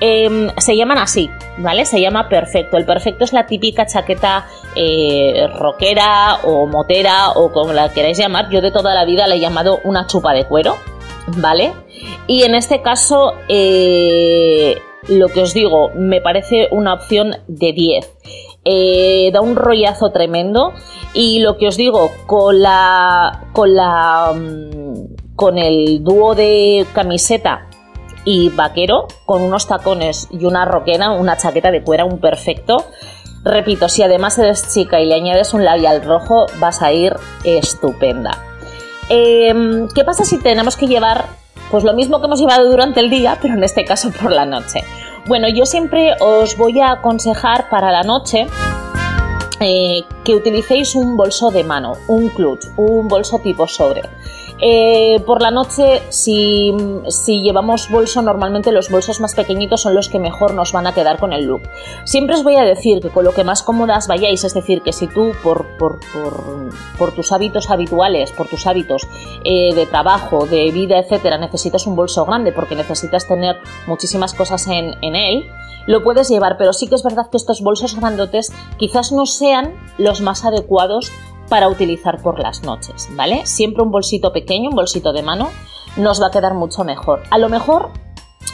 Em, 0.00 0.50
se 0.58 0.76
llaman 0.76 0.98
así, 0.98 1.30
¿vale? 1.58 1.84
Se 1.84 2.00
llama 2.00 2.28
perfecto. 2.28 2.76
El 2.76 2.84
perfecto 2.84 3.24
es 3.24 3.32
la 3.32 3.46
típica 3.46 3.86
chaqueta 3.86 4.46
eh, 4.74 5.48
rockera 5.58 6.40
o 6.44 6.66
motera 6.66 7.30
o 7.30 7.52
como 7.52 7.72
la 7.72 7.92
queráis 7.92 8.18
llamar. 8.18 8.50
Yo 8.50 8.60
de 8.60 8.70
toda 8.70 8.94
la 8.94 9.04
vida 9.04 9.26
la 9.26 9.36
he 9.36 9.40
llamado 9.40 9.80
una 9.84 10.06
chupa 10.06 10.32
de 10.34 10.44
cuero, 10.44 10.76
¿vale? 11.38 11.72
Y 12.26 12.42
en 12.42 12.54
este 12.54 12.82
caso, 12.82 13.34
eh, 13.48 14.76
lo 15.08 15.28
que 15.28 15.42
os 15.42 15.54
digo, 15.54 15.90
me 15.94 16.20
parece 16.20 16.68
una 16.70 16.94
opción 16.94 17.36
de 17.46 17.72
10. 17.72 18.16
Eh, 18.66 19.30
da 19.32 19.42
un 19.42 19.56
rollazo 19.56 20.10
tremendo 20.10 20.72
y 21.12 21.40
lo 21.40 21.58
que 21.58 21.68
os 21.68 21.76
digo 21.76 22.10
con 22.26 22.62
la 22.62 23.48
con 23.52 23.74
la 23.74 24.32
mm, 24.34 24.83
con 25.36 25.58
el 25.58 26.02
dúo 26.02 26.34
de 26.34 26.86
camiseta 26.92 27.66
y 28.24 28.48
vaquero 28.50 29.06
con 29.26 29.42
unos 29.42 29.66
tacones 29.66 30.28
y 30.30 30.44
una 30.44 30.64
roquena, 30.64 31.12
una 31.12 31.36
chaqueta 31.36 31.70
de 31.70 31.82
cuera, 31.82 32.04
un 32.04 32.18
perfecto. 32.18 32.84
Repito, 33.44 33.88
si 33.88 34.02
además 34.02 34.38
eres 34.38 34.72
chica 34.72 35.00
y 35.00 35.06
le 35.06 35.14
añades 35.14 35.52
un 35.52 35.64
labial 35.64 36.02
rojo, 36.02 36.46
vas 36.58 36.80
a 36.80 36.92
ir 36.92 37.14
estupenda. 37.44 38.38
Em, 39.10 39.88
¿Qué 39.94 40.02
pasa 40.04 40.24
si 40.24 40.38
tenemos 40.38 40.76
que 40.76 40.86
llevar 40.86 41.26
pues 41.70 41.84
lo 41.84 41.92
mismo 41.92 42.20
que 42.20 42.26
hemos 42.26 42.40
llevado 42.40 42.70
durante 42.70 43.00
el 43.00 43.10
día, 43.10 43.38
pero 43.40 43.54
en 43.54 43.64
este 43.64 43.84
caso 43.84 44.10
por 44.10 44.32
la 44.32 44.46
noche? 44.46 44.82
Bueno, 45.26 45.48
yo 45.48 45.66
siempre 45.66 46.14
os 46.20 46.56
voy 46.56 46.80
a 46.80 46.92
aconsejar 46.92 47.68
para 47.68 47.90
la 47.90 48.02
noche 48.02 48.46
eh, 49.60 50.02
que 50.24 50.34
utilicéis 50.34 50.94
un 50.94 51.16
bolso 51.16 51.50
de 51.50 51.64
mano, 51.64 51.94
un 52.08 52.28
clutch, 52.28 52.66
un 52.76 53.08
bolso 53.08 53.38
tipo 53.38 53.66
sobre. 53.66 54.02
Eh, 54.66 55.20
por 55.26 55.42
la 55.42 55.50
noche, 55.50 56.00
si, 56.08 56.72
llevamos 57.26 57.90
bolso, 57.90 58.22
normalmente 58.22 58.72
los 58.72 58.88
bolsos 58.88 59.20
más 59.20 59.34
pequeñitos 59.34 59.82
son 59.82 59.94
los 59.94 60.08
que 60.08 60.18
mejor 60.18 60.54
nos 60.54 60.72
van 60.72 60.86
a 60.86 60.94
quedar 60.94 61.18
con 61.18 61.34
el 61.34 61.44
look. 61.44 61.60
Siempre 62.04 62.34
os 62.34 62.42
voy 62.42 62.56
a 62.56 62.64
decir 62.64 63.02
que 63.02 63.10
con 63.10 63.26
lo 63.26 63.34
que 63.34 63.44
más 63.44 63.62
cómodas 63.62 64.08
vayáis, 64.08 64.42
es 64.42 64.54
decir, 64.54 64.80
que 64.80 64.94
si 64.94 65.06
tú 65.06 65.32
por, 65.42 65.66
tus 67.14 67.32
hábitos 67.32 67.70
habituales, 67.70 68.32
por 68.32 68.48
tus 68.48 68.66
hábitos 68.66 69.06
eh, 69.44 69.74
de 69.74 69.84
trabajo, 69.84 70.46
de 70.46 70.70
vida, 70.70 70.98
etcétera, 70.98 71.36
necesitas 71.36 71.86
un 71.86 71.94
bolso 71.94 72.24
grande 72.24 72.50
porque 72.50 72.74
necesitas 72.74 73.28
tener 73.28 73.56
muchísimas 73.86 74.32
cosas 74.32 74.66
en, 74.68 74.94
en 75.02 75.14
él, 75.14 75.44
lo 75.86 76.02
puedes 76.02 76.30
llevar, 76.30 76.56
pero 76.56 76.72
sí 76.72 76.88
que 76.88 76.94
es 76.94 77.02
verdad 77.02 77.28
que 77.30 77.36
estos 77.36 77.60
bolsos 77.60 77.96
grandotes 77.96 78.50
quizás 78.78 79.12
no 79.12 79.26
sean 79.26 79.74
los 79.98 80.22
más 80.22 80.46
adecuados 80.46 81.12
para 81.48 81.68
utilizar 81.68 82.22
por 82.22 82.38
las 82.38 82.62
noches, 82.62 83.08
¿vale? 83.12 83.46
Siempre 83.46 83.82
un 83.82 83.90
bolsito 83.90 84.32
pequeño, 84.32 84.70
un 84.70 84.76
bolsito 84.76 85.12
de 85.12 85.22
mano, 85.22 85.50
nos 85.96 86.20
va 86.20 86.28
a 86.28 86.30
quedar 86.30 86.54
mucho 86.54 86.84
mejor. 86.84 87.22
A 87.30 87.38
lo 87.38 87.48
mejor 87.48 87.90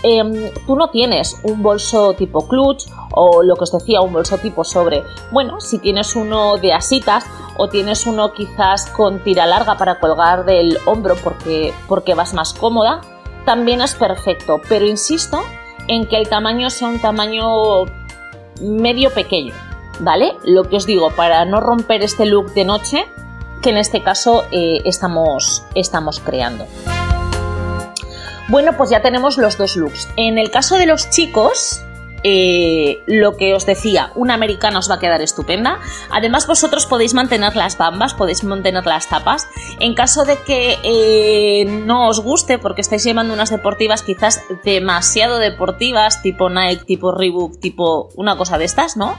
em, 0.03 0.51
tú 0.67 0.77
no 0.77 0.91
tienes 0.91 1.41
un 1.45 1.63
bolso 1.63 2.15
tipo 2.15 2.47
clutch 2.49 2.85
o 3.13 3.43
lo 3.43 3.57
que 3.57 3.65
os 3.65 3.73
decía, 3.73 4.01
un 4.01 4.13
bolso 4.13 4.39
tipo 4.39 4.65
sobre. 4.65 5.03
Bueno, 5.31 5.61
si 5.61 5.79
tienes 5.79 6.17
uno 6.17 6.57
de 6.57 6.73
asitas 6.73 7.25
o 7.57 7.69
tienes 7.69 8.07
uno 8.07 8.33
quizás 8.33 8.87
con 8.87 9.23
tira 9.23 9.47
larga 9.47 9.77
para 9.77 10.01
colgar 10.01 10.45
del 10.45 10.79
hombro 10.87 11.17
porque, 11.23 11.73
porque 11.89 12.15
vas 12.15 12.35
más 12.35 12.55
cómoda, 12.55 13.01
también 13.45 13.81
es 13.81 13.95
perfecto. 13.95 14.61
Pero 14.69 14.87
insisto 14.87 15.41
en 15.89 16.07
que 16.07 16.17
el 16.17 16.29
tamaño 16.29 16.71
sea 16.71 16.89
un 16.89 17.01
tamaño 17.01 17.85
medio 18.61 19.11
pequeño, 19.13 19.55
¿vale? 20.01 20.37
Lo 20.45 20.65
que 20.65 20.77
os 20.77 20.87
digo, 20.87 21.11
para 21.11 21.45
no 21.45 21.61
romper 21.61 22.03
este 22.03 22.27
look 22.27 22.53
de 22.55 22.65
noche, 22.65 23.07
que 23.63 23.71
en 23.71 23.77
este 23.77 24.03
caso 24.03 24.45
eh, 24.51 24.81
estamos, 24.85 25.65
estamos 25.75 26.21
creando. 26.21 26.67
Bueno, 28.49 28.77
pues 28.77 28.91
ya 28.91 29.01
tenemos 29.01 29.39
los 29.39 29.57
dos 29.57 29.77
looks. 29.77 30.09
En 30.17 30.37
el 30.37 30.51
caso 30.51 30.77
de 30.77 30.87
los 30.87 31.09
chicos, 31.11 31.85
eh, 32.25 33.03
lo 33.07 33.37
que 33.37 33.55
os 33.55 33.65
decía, 33.65 34.11
una 34.15 34.35
americana 34.35 34.79
os 34.79 34.91
va 34.91 34.97
a 34.97 34.99
quedar 34.99 35.23
estupenda. 35.23 35.79
Además, 36.11 36.47
vosotros 36.47 36.87
podéis 36.87 37.15
mantener 37.15 37.55
las 37.55 37.79
bambas, 37.79 38.15
podéis 38.15 38.43
mantener 38.45 38.87
las 38.87 39.09
tapas. 39.09 39.47
En 39.79 39.95
caso 39.95 40.25
de 40.25 40.37
que 40.39 40.79
eh, 40.83 41.65
no 41.65 42.09
os 42.09 42.21
guste, 42.21 42.59
porque 42.59 42.81
estáis 42.81 43.05
llevando 43.05 43.33
unas 43.33 43.51
deportivas 43.51 44.03
quizás 44.03 44.43
demasiado 44.65 45.39
deportivas, 45.39 46.21
tipo 46.23 46.51
Nike, 46.51 46.85
tipo 46.85 47.13
Reebok, 47.13 47.61
tipo 47.61 48.09
una 48.17 48.37
cosa 48.37 48.59
de 48.59 48.65
estas, 48.65 48.97
¿no? 48.97 49.17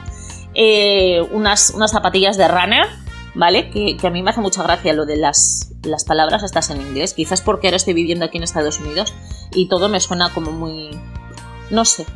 Eh, 0.54 1.20
unas, 1.30 1.70
unas 1.70 1.90
zapatillas 1.90 2.36
de 2.36 2.48
runner, 2.48 2.86
¿vale? 3.34 3.70
Que, 3.70 3.96
a 4.02 4.10
mí 4.10 4.22
me 4.22 4.30
hace 4.30 4.40
mucha 4.40 4.62
gracia 4.62 4.92
lo 4.92 5.06
de 5.06 5.16
las, 5.16 5.72
las 5.82 6.04
palabras 6.04 6.42
estas 6.42 6.70
en 6.70 6.80
inglés. 6.80 7.14
Quizás 7.14 7.40
porque 7.40 7.68
ahora 7.68 7.76
estoy 7.76 7.94
viviendo 7.94 8.24
aquí 8.24 8.36
en 8.36 8.44
Estados 8.44 8.80
Unidos 8.80 9.14
y 9.52 9.68
todo 9.68 9.88
me 9.88 10.00
suena 10.00 10.30
como 10.30 10.52
muy... 10.52 10.90
No 11.70 11.84
sé, 11.84 12.06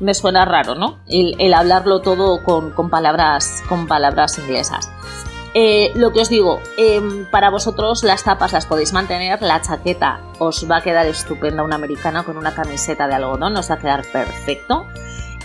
me 0.00 0.14
suena 0.14 0.44
raro, 0.44 0.74
¿no? 0.74 0.98
El, 1.06 1.54
hablarlo 1.54 2.00
todo 2.00 2.42
con, 2.42 2.90
palabras, 2.90 3.62
con 3.68 3.86
palabras 3.86 4.38
inglesas. 4.38 4.90
Eh, 5.56 5.92
lo 5.94 6.12
que 6.12 6.20
os 6.20 6.28
digo, 6.28 6.60
em, 6.76 7.30
para 7.30 7.48
vosotros 7.48 8.02
las 8.02 8.24
tapas 8.24 8.52
las 8.52 8.66
podéis 8.66 8.92
mantener, 8.92 9.40
la 9.40 9.62
chaqueta 9.62 10.20
os 10.40 10.68
va 10.68 10.78
a 10.78 10.80
quedar 10.80 11.06
estupenda, 11.06 11.62
una 11.62 11.76
americana 11.76 12.24
con 12.24 12.36
una 12.36 12.56
camiseta 12.56 13.06
de 13.06 13.14
algodón, 13.14 13.56
os 13.56 13.70
va 13.70 13.76
a 13.76 13.78
quedar 13.78 14.04
perfecto. 14.10 14.84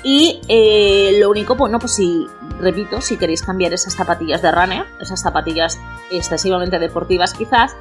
Y 0.02 0.42
eh, 0.48 1.18
lo 1.20 1.30
único, 1.30 1.56
bueno, 1.56 1.78
pues 1.78 1.94
si, 1.94 2.26
repito, 2.60 3.02
si 3.02 3.18
queréis 3.18 3.44
cambiar 3.44 3.74
esas 3.74 3.96
zapatillas 3.96 4.42
de 4.42 4.52
runner, 4.52 4.86
esas 5.00 5.22
zapatillas 5.22 5.80
excesivamente 6.12 6.80
deportivas 6.80 7.34
quizás, 7.34 7.76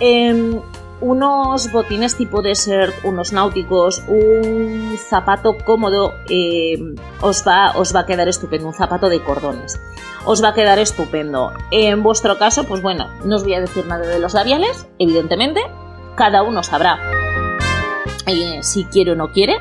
em, 0.00 0.60
unos 1.00 1.70
botines 1.72 2.16
tipo 2.16 2.40
desert, 2.40 2.94
unos 3.04 3.32
náuticos, 3.32 4.02
un 4.08 4.96
zapato 4.96 5.56
cómodo, 5.64 6.14
eh, 6.28 6.78
os, 7.20 7.44
va, 7.46 7.72
os 7.76 7.94
va 7.94 8.00
a 8.00 8.06
quedar 8.06 8.28
estupendo, 8.28 8.68
un 8.68 8.74
zapato 8.74 9.08
de 9.08 9.22
cordones. 9.22 9.80
Os 10.24 10.42
va 10.42 10.48
a 10.48 10.54
quedar 10.54 10.78
estupendo. 10.78 11.52
En 11.70 12.02
vuestro 12.02 12.38
caso, 12.38 12.64
pues 12.64 12.80
bueno, 12.80 13.08
no 13.24 13.36
os 13.36 13.44
voy 13.44 13.54
a 13.54 13.60
decir 13.60 13.84
nada 13.86 14.06
de 14.06 14.18
los 14.18 14.32
labiales, 14.32 14.86
evidentemente, 14.98 15.60
cada 16.16 16.42
uno 16.42 16.62
sabrá 16.62 16.98
eh, 18.26 18.60
si 18.62 18.84
quiere 18.86 19.12
o 19.12 19.16
no 19.16 19.30
quiere. 19.32 19.56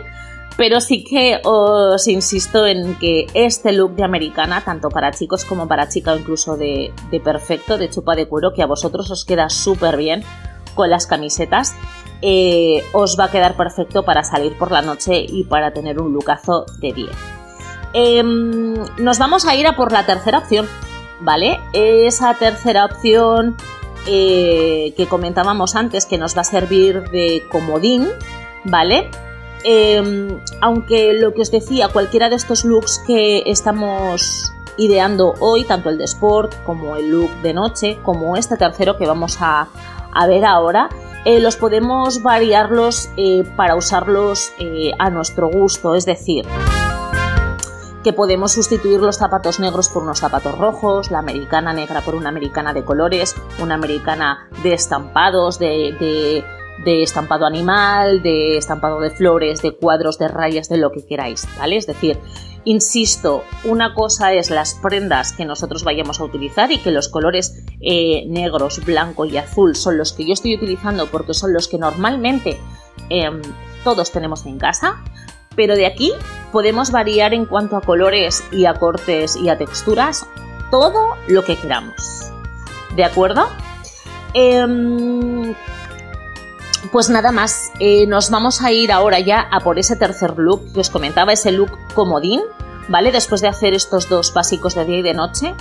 Pero 0.56 0.82
sí 0.82 1.04
que 1.04 1.40
os 1.44 2.08
insisto 2.08 2.68
en 2.68 2.96
que 2.96 3.26
este 3.34 3.72
look 3.72 3.96
de 3.96 4.04
americana, 4.04 4.62
tanto 4.64 4.90
para 4.90 5.12
chicos 5.12 5.46
como 5.46 5.68
para 5.68 5.90
chica, 5.90 6.14
o 6.14 6.18
incluso 6.18 6.58
de, 6.58 6.94
de 7.10 7.20
perfecto, 7.20 7.78
de 7.78 7.90
chupa 7.90 8.16
de 8.16 8.28
cuero, 8.28 8.54
que 8.54 8.62
a 8.62 8.68
vosotros 8.68 9.10
os 9.10 9.26
queda 9.26 9.50
súper 9.50 9.98
bien, 9.98 10.24
con 10.76 10.90
las 10.90 11.08
camisetas, 11.08 11.76
eh, 12.22 12.84
os 12.94 13.20
va 13.20 13.26
a 13.26 13.32
quedar 13.32 13.56
perfecto 13.56 14.04
para 14.04 14.24
salir 14.24 14.58
por 14.58 14.72
la 14.72 14.82
noche 14.82 15.26
y 15.28 15.44
para 15.44 15.74
tener 15.74 16.00
un 16.00 16.14
lucazo 16.14 16.66
de 16.80 16.94
10. 16.94 17.10
Em, 17.94 18.74
nos 18.98 19.20
vamos 19.20 19.46
a 19.46 19.56
ir 19.56 19.68
a 19.68 19.76
por 19.76 19.92
la 19.92 20.06
tercera 20.06 20.40
opción, 20.40 20.68
¿vale? 21.20 21.60
Esa 21.74 22.34
tercera 22.36 22.86
opción 22.86 23.56
eh, 24.08 24.94
que 24.98 25.06
comentábamos 25.08 25.76
antes 25.76 26.06
que 26.06 26.18
nos 26.18 26.36
va 26.36 26.42
a 26.42 26.46
servir 26.46 27.10
de 27.12 27.44
comodín, 27.52 28.08
¿vale? 28.64 29.10
Em, 29.64 30.40
aunque 30.62 31.14
lo 31.14 31.34
que 31.34 31.42
os 31.42 31.52
decía, 31.52 31.88
cualquiera 31.88 32.30
de 32.30 32.36
estos 32.36 32.66
looks 32.66 33.02
que 33.08 33.44
estamos 33.46 34.52
ideando 34.78 35.36
hoy, 35.40 35.64
tanto 35.64 35.90
el 35.90 35.98
de 35.98 36.06
sport 36.06 36.54
como 36.66 36.96
el 36.96 37.10
look 37.10 37.32
de 37.42 37.54
noche, 37.54 38.00
como 38.04 38.36
este 38.36 38.58
tercero 38.58 38.98
que 38.98 39.06
vamos 39.06 39.38
a, 39.40 39.68
ver 40.28 40.46
ahora, 40.46 40.90
eh, 41.26 41.40
los 41.40 41.56
podemos 41.56 42.22
variarlos 42.22 43.10
eh, 43.16 43.44
para 43.56 43.76
usarlos 43.76 44.52
eh, 44.60 44.92
a 45.00 45.10
nuestro 45.10 45.48
gusto, 45.48 45.96
es 45.96 46.06
decir, 46.06 46.46
que 48.04 48.12
podemos 48.12 48.52
sustituir 48.52 49.00
los 49.00 49.16
zapatos 49.16 49.62
negros 49.62 49.88
por 49.88 50.04
unos 50.04 50.20
zapatos 50.20 50.58
rojos, 50.58 51.10
la 51.10 51.20
americana 51.20 51.72
negra 51.72 52.02
por 52.02 52.16
una 52.16 52.30
americana 52.30 52.74
de 52.74 52.84
colores, 52.84 53.36
una 53.60 53.76
americana 53.76 54.50
de 54.62 54.74
estampados, 54.74 55.58
de 55.58 56.44
estampado 56.86 57.46
animal, 57.46 58.22
de 58.22 58.58
estampado 58.58 59.00
de 59.00 59.10
flores, 59.10 59.62
de 59.62 59.72
cuadros, 59.72 60.18
de 60.18 60.28
rayas, 60.28 60.70
de 60.70 60.78
lo 60.78 60.92
que 60.92 61.06
queráis, 61.06 61.48
¿vale? 61.58 61.78
Es 61.78 61.88
decir, 61.88 62.18
insisto, 62.66 63.44
una 63.64 63.94
cosa 63.94 64.34
es 64.34 64.50
las 64.50 64.76
prendas 64.76 65.34
que 65.34 65.46
nosotros 65.46 65.84
vayamos 65.84 66.20
a 66.20 66.24
utilizar 66.24 66.72
y 66.72 66.80
que 66.80 66.92
los 66.92 67.10
colores 67.10 67.64
eh, 67.82 68.26
negros, 68.28 68.84
blanco 68.86 69.26
y 69.26 69.38
azul 69.38 69.76
son 69.76 69.98
los 69.98 70.14
que 70.14 70.26
yo 70.26 70.34
estoy 70.34 70.56
utilizando 70.56 71.08
porque 71.08 71.34
son 71.34 71.54
los 71.54 71.68
que 71.68 71.78
normalmente 71.78 72.60
em, 73.10 73.42
todos 73.84 74.12
tenemos 74.12 74.46
en 74.46 74.58
casa, 74.58 75.04
pero 75.56 75.76
de 75.76 75.86
aquí 75.86 76.12
podemos 76.52 76.92
variar 76.92 77.34
en 77.34 77.46
cuanto 77.46 77.78
a 77.78 77.82
colores 77.82 78.44
y 78.52 78.66
a 78.66 78.74
cortes 78.76 79.36
y 79.36 79.50
a 79.50 79.58
texturas 79.58 80.26
todo 80.72 81.16
lo 81.28 81.44
que 81.44 81.56
queramos. 81.56 82.32
¿De 82.96 83.04
acuerdo? 83.04 83.48
Em, 84.34 85.54
pues 86.94 87.10
nada 87.10 87.32
más, 87.32 87.72
eh, 87.80 88.06
nos 88.06 88.30
vamos 88.30 88.62
a 88.62 88.72
ir 88.72 88.92
ahora 88.92 89.20
ya 89.20 89.48
a 89.52 89.62
por 89.62 89.80
ese 89.80 89.96
tercer 89.96 90.38
look 90.38 90.74
que 90.74 90.80
os 90.82 90.92
comentaba, 90.92 91.34
ese 91.34 91.52
look 91.52 91.72
comodín, 91.96 92.42
¿vale? 92.88 93.12
Después 93.12 93.42
de 93.42 93.48
hacer 93.48 93.74
estos 93.74 94.10
dos 94.10 94.32
básicos 94.32 94.76
de 94.76 94.86
día 94.86 95.00
y 95.00 95.02
de 95.02 95.16
noche, 95.16 95.56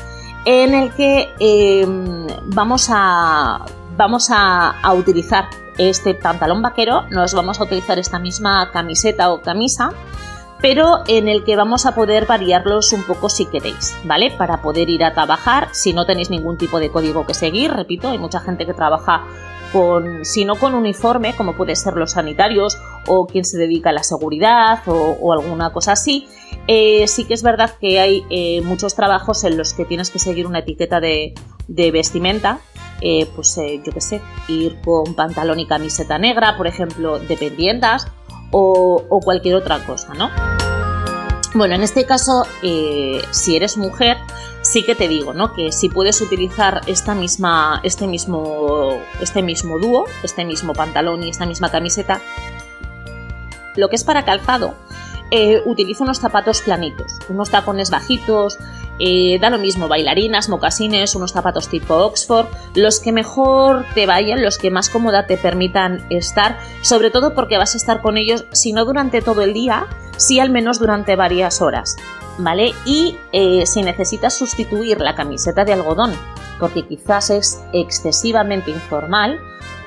en 0.45 0.75
el 0.75 0.93
que 0.93 1.33
em, 1.39 2.27
vamos, 2.49 2.89
a, 2.91 3.65
vamos 3.97 4.29
a, 4.31 4.75
utilizar 4.93 5.49
este 5.79 6.13
pantalón 6.13 6.61
vaquero, 6.61 7.05
nos 7.09 7.33
vamos 7.33 7.61
a 7.61 7.65
utilizar 7.65 7.99
esta 7.99 8.19
misma 8.19 8.71
camiseta 8.71 9.33
o 9.33 9.41
camisa, 9.41 9.91
pero 10.61 10.99
en 11.07 11.29
el 11.29 11.45
que 11.45 11.57
vamos 11.57 11.87
a 11.87 11.95
poder 11.95 12.27
variarlos 12.27 12.93
un 12.93 13.05
poco 13.05 13.31
si 13.31 13.47
queréis, 13.47 13.97
¿vale? 14.05 14.33
Para 14.37 14.61
poder 14.61 14.91
ir 14.91 15.03
a 15.03 15.15
trabajar, 15.15 15.71
si 15.73 15.95
no 15.95 16.05
tenéis 16.05 16.29
ningún 16.29 16.59
tipo 16.59 16.79
de 16.79 16.91
código 16.91 17.25
que 17.25 17.33
seguir, 17.33 17.73
repito, 17.73 18.11
hay 18.11 18.19
mucha 18.19 18.41
gente 18.41 18.67
que 18.67 18.75
trabaja 18.75 19.25
con, 19.73 20.25
si 20.25 20.45
no 20.45 20.57
con 20.57 20.75
uniforme, 20.75 21.35
como 21.35 21.57
puede 21.57 21.75
ser 21.77 21.95
los 21.95 22.13
sanitarios 22.13 22.79
o 23.07 23.27
quien 23.27 23.45
se 23.45 23.59
dedica 23.59 23.91
a 23.91 23.93
la 23.93 24.03
seguridad 24.03 24.81
o, 24.87 25.33
alguna 25.33 25.73
cosa 25.73 25.93
así, 25.93 26.27
eh, 26.67 27.07
sí 27.09 27.25
que 27.25 27.35
es 27.35 27.43
verdad 27.43 27.75
que 27.81 27.99
hay 27.99 28.25
eh, 28.31 28.61
muchos 28.63 28.95
trabajos 28.95 29.45
en 29.45 29.57
los 29.57 29.73
que 29.73 29.85
tienes 29.85 30.11
que 30.11 30.19
seguir 30.19 30.47
una 30.47 30.61
etiqueta 30.61 31.01
de, 31.01 31.35
vestimenta, 31.69 32.61
eh, 33.01 33.27
pues 33.35 33.57
yo 33.85 33.93
qué 33.93 34.01
sé, 34.01 34.21
ir 34.49 34.81
con 34.85 35.15
pantalón 35.15 35.59
y 35.59 35.67
camiseta 35.67 36.19
negra, 36.19 36.57
por 36.57 36.67
ejemplo, 36.67 37.19
dependientas 37.19 38.07
o, 38.51 39.03
o 39.09 39.21
cualquier 39.21 39.57
otra 39.57 39.85
cosa, 39.85 40.15
¿no? 40.15 40.31
Bueno, 41.55 41.75
en 41.75 41.83
este 41.83 42.07
caso, 42.07 42.45
si 43.31 43.57
eres 43.57 43.77
mujer, 43.77 44.17
sí 44.73 44.85
que 44.85 44.95
te 44.95 45.07
digo, 45.07 45.35
¿no? 45.35 45.53
Que 45.53 45.71
si 45.71 45.91
puedes 45.91 46.23
utilizar 46.23 46.81
esta 46.87 47.15
misma, 47.15 47.81
este, 47.85 48.07
mismo, 48.07 48.99
este 49.21 49.43
mismo 49.43 49.79
dúo, 49.79 50.07
este 50.23 50.47
mismo 50.47 50.73
pantalón 50.73 51.23
y 51.23 51.29
esta 51.29 51.45
misma 51.45 51.71
camiseta, 51.71 52.23
lo 53.77 53.91
que 53.91 53.97
es 53.97 54.05
para 54.05 54.25
calzado, 54.25 54.75
eh, 55.31 55.61
utiliza 55.67 56.05
unos 56.05 56.21
zapatos 56.21 56.63
planitos, 56.63 57.19
unos 57.29 57.51
tacones 57.51 57.91
bajitos, 57.91 58.59
eh, 58.99 59.39
da 59.41 59.51
lo 59.51 59.59
mismo, 59.59 59.89
bailarinas, 59.89 60.49
mocasines, 60.49 61.15
unos 61.15 61.33
zapatos 61.33 61.69
tipo 61.69 61.95
Oxford, 61.95 62.47
los 62.75 62.99
que 62.99 63.13
mejor 63.13 63.85
te 63.95 64.07
vayan, 64.07 64.43
los 64.43 64.57
que 64.57 64.71
más 64.71 64.89
cómoda 64.89 65.27
te 65.27 65.37
permitan 65.37 66.07
estar, 66.09 66.59
sobre 66.81 67.11
todo 67.11 67.35
porque 67.35 67.59
vas 67.59 67.75
a 67.75 67.77
estar 67.77 68.01
con 68.01 68.17
ellos, 68.17 68.47
si 68.53 68.73
no 68.73 68.87
durante 68.87 69.21
todo 69.21 69.43
el 69.43 69.53
día, 69.53 69.87
sí 70.17 70.41
al 70.41 70.51
menos 70.51 70.79
durante 70.79 71.17
varias 71.17 71.63
horas. 71.63 71.97
¿vale? 72.39 72.73
Y 72.85 73.17
eh, 73.33 73.67
si 73.67 73.83
necesitas 73.83 74.35
sustituir 74.35 75.01
la 75.01 75.15
camiseta 75.15 75.65
de 75.65 75.73
algodón, 75.73 76.13
porque 76.59 76.87
quizás 76.87 77.31
es 77.31 77.63
excesivamente 77.73 78.71
informal, 78.71 79.41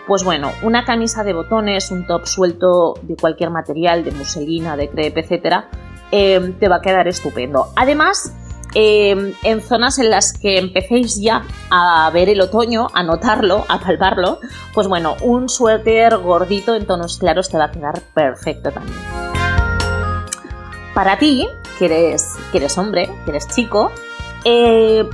pues 0.08 0.24
bueno, 0.24 0.52
una 0.62 0.86
camisa 0.86 1.24
de 1.24 1.34
botones, 1.34 1.92
un 1.92 2.06
top 2.06 2.28
suelto 2.28 2.96
de 3.02 3.16
cualquier 3.16 3.50
material, 3.50 4.04
de 4.04 4.12
muselina, 4.12 4.78
de 4.78 4.90
crepe, 4.90 5.22
etcétera, 5.22 5.70
eh, 6.12 6.54
te 6.60 6.68
va 6.68 6.78
a 6.78 6.82
quedar 6.82 7.08
estupendo. 7.08 7.70
Además, 7.76 8.32
eh, 8.76 9.34
en 9.44 9.62
zonas 9.62 9.98
en 9.98 10.12
las 10.12 10.34
que 10.34 10.60
empecéis 10.60 11.20
ya 11.20 11.44
a 11.72 12.10
ver 12.14 12.30
el 12.30 12.42
otoño, 12.42 12.88
a 12.94 13.02
notarlo, 13.02 13.66
a 13.68 13.80
palparlo, 13.80 14.40
pues 14.74 14.88
bueno, 14.88 15.16
un 15.22 15.50
suéter 15.50 16.18
gordito 16.18 16.76
en 16.76 16.86
tonos 16.86 17.18
claros 17.18 17.50
te 17.50 17.58
va 17.58 17.66
a 17.66 17.72
quedar 17.72 18.02
perfecto 18.14 18.72
también. 18.72 19.45
Para 20.96 21.20
ti, 21.20 21.48
que 21.78 21.86
eres, 21.86 22.34
que 22.52 22.58
eres 22.58 22.78
hombre, 22.78 23.14
que 23.26 23.32
eres 23.32 23.48
chico, 23.50 23.92
eh, 24.46 25.08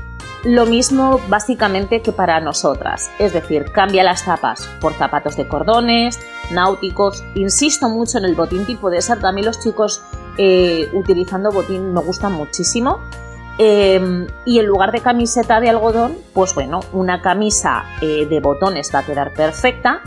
lo 0.43 0.65
mismo 0.67 1.19
básicamente 1.27 2.01
que 2.01 2.11
para 2.11 2.39
nosotras, 2.39 3.09
es 3.17 3.33
decir, 3.33 3.71
cambia 3.71 4.03
las 4.03 4.23
zapas 4.23 4.69
por 4.79 4.93
zapatos 4.93 5.35
de 5.37 5.47
cordones, 5.47 6.19
náuticos, 6.51 7.23
insisto 7.33 7.89
mucho 7.89 8.19
en 8.19 8.25
el 8.25 8.35
botín 8.35 8.65
tipo 8.65 8.91
de 8.91 9.01
ser, 9.01 9.19
también 9.19 9.47
los 9.47 9.59
chicos 9.59 10.03
eh, 10.37 10.87
utilizando 10.93 11.51
botín 11.51 11.93
me 11.93 12.01
gustan 12.01 12.33
muchísimo. 12.33 12.99
Em, 13.57 14.27
y 14.45 14.59
en 14.59 14.65
lugar 14.65 14.91
de 14.91 15.01
camiseta 15.01 15.59
de 15.59 15.69
algodón, 15.69 16.15
pues 16.33 16.55
bueno, 16.55 16.79
una 16.93 17.21
camisa 17.21 17.85
eh, 18.01 18.25
de 18.25 18.39
botones 18.39 18.91
va 18.93 18.99
a 18.99 19.05
quedar 19.05 19.33
perfecta. 19.33 20.01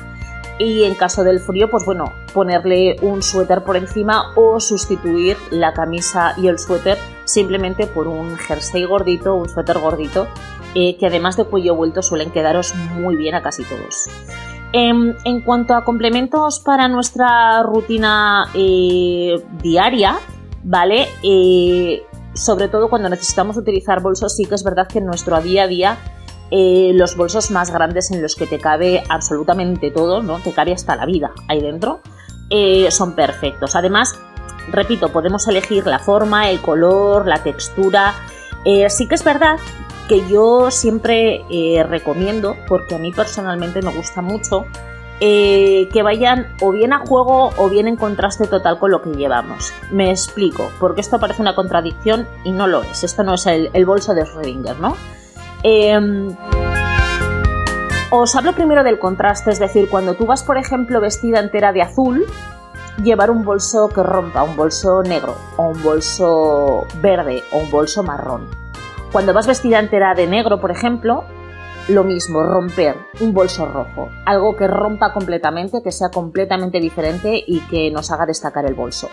Y 0.59 0.85
en 0.85 0.95
caso 0.95 1.25
del 1.25 1.41
frío, 1.41 1.69
pues 1.69 1.85
bueno, 1.85 2.13
ponerle 2.35 2.97
un 3.01 3.23
suéter 3.23 3.63
por 3.63 3.77
encima 3.77 4.33
o 4.35 4.61
sustituir 4.61 5.39
la 5.51 5.73
camisa 5.73 6.35
y 6.37 6.49
el 6.49 6.59
suéter 6.59 6.99
simplemente 7.25 7.87
por 7.87 8.09
un 8.09 8.37
jersey 8.37 8.85
gordito, 8.85 9.35
un 9.35 9.49
suéter 9.49 9.79
gordito, 9.79 10.27
eh, 10.75 10.97
que 10.99 11.07
además 11.07 11.37
de 11.37 11.45
cuello 11.45 11.77
vuelto 11.77 12.03
suelen 12.03 12.31
quedaros 12.31 12.75
muy 12.75 13.17
bien 13.17 13.35
a 13.35 13.43
casi 13.43 13.63
todos. 13.65 14.09
Em, 14.73 15.15
en, 15.25 15.41
cuanto 15.43 15.75
a 15.75 15.85
complementos 15.85 16.59
para 16.59 16.89
nuestra 16.89 17.63
rutina 17.63 18.51
eh, 18.55 19.41
diaria, 19.63 20.19
¿vale? 20.65 21.07
Eh, 21.23 22.03
sobre 22.35 22.67
todo 22.67 22.91
cuando 22.91 23.09
necesitamos 23.09 23.57
utilizar 23.57 24.03
bolsos, 24.03 24.35
sí 24.35 24.47
que 24.47 24.57
es 24.57 24.65
verdad 24.65 24.89
que 24.89 24.99
en 24.99 25.07
nuestro 25.07 25.41
día 25.41 25.63
a 25.63 25.67
día 25.69 25.99
los 26.51 27.17
bolsos 27.17 27.51
más 27.51 27.73
grandes 27.73 28.13
en 28.13 28.23
los 28.23 28.37
que 28.37 28.47
te 28.47 28.61
cabe 28.61 29.03
absolutamente 29.09 29.91
todo, 29.91 30.23
¿no? 30.23 30.39
Te 30.39 30.53
cabe 30.53 30.73
hasta 30.73 30.95
la 30.95 31.05
vida 31.05 31.33
ahí 31.49 31.61
dentro, 31.61 32.01
eh, 32.51 32.91
son 32.91 33.15
perfectos. 33.15 33.77
Además, 33.77 34.19
repito, 34.71 35.11
podemos 35.11 35.47
elegir 35.49 35.87
la 35.87 35.99
forma, 35.99 36.51
el 36.51 36.61
color, 36.61 37.27
la 37.27 37.43
textura. 37.43 38.15
Eh, 38.65 38.89
sí 38.91 39.09
que 39.09 39.15
es 39.15 39.25
verdad 39.25 39.59
que 40.09 40.27
yo 40.29 40.71
siempre 40.71 41.45
recomiendo, 41.89 42.57
porque 42.69 42.95
a 42.95 42.99
mí 42.99 43.11
personalmente 43.11 43.81
me 43.81 43.91
gusta 43.91 44.21
mucho, 44.21 44.67
que 45.19 46.01
vayan 46.05 46.55
o 46.61 46.73
bien 46.73 46.93
a 46.93 46.99
juego 46.99 47.53
o 47.57 47.71
bien 47.71 47.89
en 47.89 47.97
contraste 47.97 48.47
total 48.47 48.79
con 48.79 48.91
lo 48.91 49.01
que 49.01 49.15
llevamos. 49.15 49.73
Me 49.91 50.11
explico, 50.11 50.71
porque 50.79 51.01
esto 51.01 51.19
parece 51.19 51.41
una 51.41 51.55
contradicción 51.55 52.29
y 52.45 52.53
no 52.53 52.67
lo 52.67 52.83
es. 52.83 53.03
Esto 53.03 53.23
no 53.23 53.33
es 53.35 53.47
el, 53.47 53.71
el 53.73 53.87
bolso 53.87 54.13
de 54.13 54.25
Schrödinger, 54.25 54.77
¿no? 54.77 54.95
Os 58.17 58.37
hablo 58.37 58.53
primero 58.53 58.85
del 58.85 59.01
contraste, 59.01 59.51
es 59.51 59.59
decir, 59.59 59.91
cuando 59.91 60.15
tú 60.15 60.25
vas, 60.25 60.45
por 60.45 60.57
ejemplo, 60.57 61.01
vestida 61.01 61.41
entera 61.41 61.73
de 61.73 61.83
azul, 61.83 62.25
llevar 63.03 63.29
un 63.29 63.45
bolso 63.45 63.89
que 63.89 64.05
rompa, 64.05 64.45
un 64.45 64.55
bolso 64.55 65.03
negro, 65.03 65.35
o 65.57 65.65
un 65.65 65.83
bolso 65.83 66.87
verde, 67.03 67.43
o 67.51 67.59
un 67.59 67.73
bolso 67.73 68.05
marrón. 68.05 68.49
Cuando 69.11 69.35
vas 69.35 69.49
vestida 69.49 69.81
entera 69.81 70.15
de 70.15 70.29
negro, 70.29 70.61
por 70.61 70.71
ejemplo, 70.71 71.25
lo 71.89 72.05
mismo, 72.05 72.45
romper 72.45 72.95
un 73.21 73.35
bolso 73.35 73.67
rojo, 73.67 74.11
algo 74.27 74.55
que 74.55 74.69
rompa 74.69 75.13
completamente, 75.13 75.83
que 75.83 75.91
sea 75.91 76.11
completamente 76.11 76.79
diferente 76.79 77.43
y 77.45 77.63
que 77.63 77.91
nos 77.91 78.13
haga 78.13 78.27
destacar 78.27 78.65
el 78.65 78.75
bolso. 78.75 79.09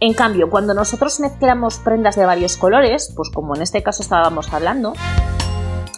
En 0.00 0.12
cambio, 0.12 0.50
cuando 0.50 0.74
nosotros 0.74 1.20
mezclamos 1.20 1.78
prendas 1.78 2.16
de 2.16 2.26
varios 2.26 2.56
colores, 2.56 3.12
pues 3.14 3.30
como 3.30 3.54
en 3.54 3.62
este 3.62 3.84
caso 3.84 4.02
estábamos 4.02 4.52
hablando, 4.52 4.94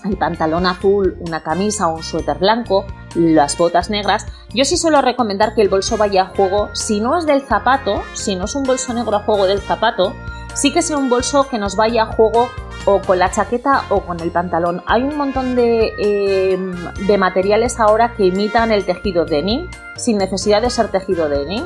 el 0.04 0.16
pantalón 0.16 0.66
azul, 0.66 1.16
una 1.20 1.42
camisa 1.42 1.88
o 1.88 1.96
un 1.96 2.02
suéter 2.02 2.38
blanco, 2.38 2.86
las 3.14 3.56
botas 3.56 3.90
negras. 3.90 4.26
Yo 4.54 4.64
sí 4.64 4.76
suelo 4.76 5.02
recomendar 5.02 5.54
que 5.54 5.62
el 5.62 5.68
bolso 5.68 5.96
vaya 5.96 6.22
a 6.22 6.26
juego, 6.26 6.70
si 6.72 7.00
no 7.00 7.16
es 7.18 7.26
del 7.26 7.42
zapato, 7.42 8.02
si 8.14 8.36
no 8.36 8.44
es 8.44 8.54
un 8.54 8.64
bolso 8.64 8.94
negro 8.94 9.16
a 9.16 9.20
juego 9.20 9.46
del 9.46 9.60
zapato, 9.60 10.14
sí 10.54 10.72
que 10.72 10.82
sea 10.82 10.96
un 10.96 11.08
bolso 11.08 11.48
que 11.48 11.58
nos 11.58 11.76
vaya 11.76 12.04
a 12.04 12.06
juego 12.06 12.48
o 12.86 13.00
con 13.00 13.18
la 13.18 13.30
chaqueta 13.30 13.84
o 13.90 14.00
con 14.00 14.20
el 14.20 14.30
pantalón. 14.30 14.82
Hay 14.86 15.02
un 15.02 15.16
montón 15.16 15.54
de, 15.54 15.92
em, 15.98 16.72
de 17.06 17.18
materiales 17.18 17.78
ahora 17.78 18.14
que 18.14 18.26
imitan 18.26 18.72
el 18.72 18.84
tejido 18.84 19.24
denim 19.24 19.68
sin 19.96 20.18
necesidad 20.18 20.62
de 20.62 20.70
ser 20.70 20.88
tejido 20.88 21.28
denim, 21.28 21.64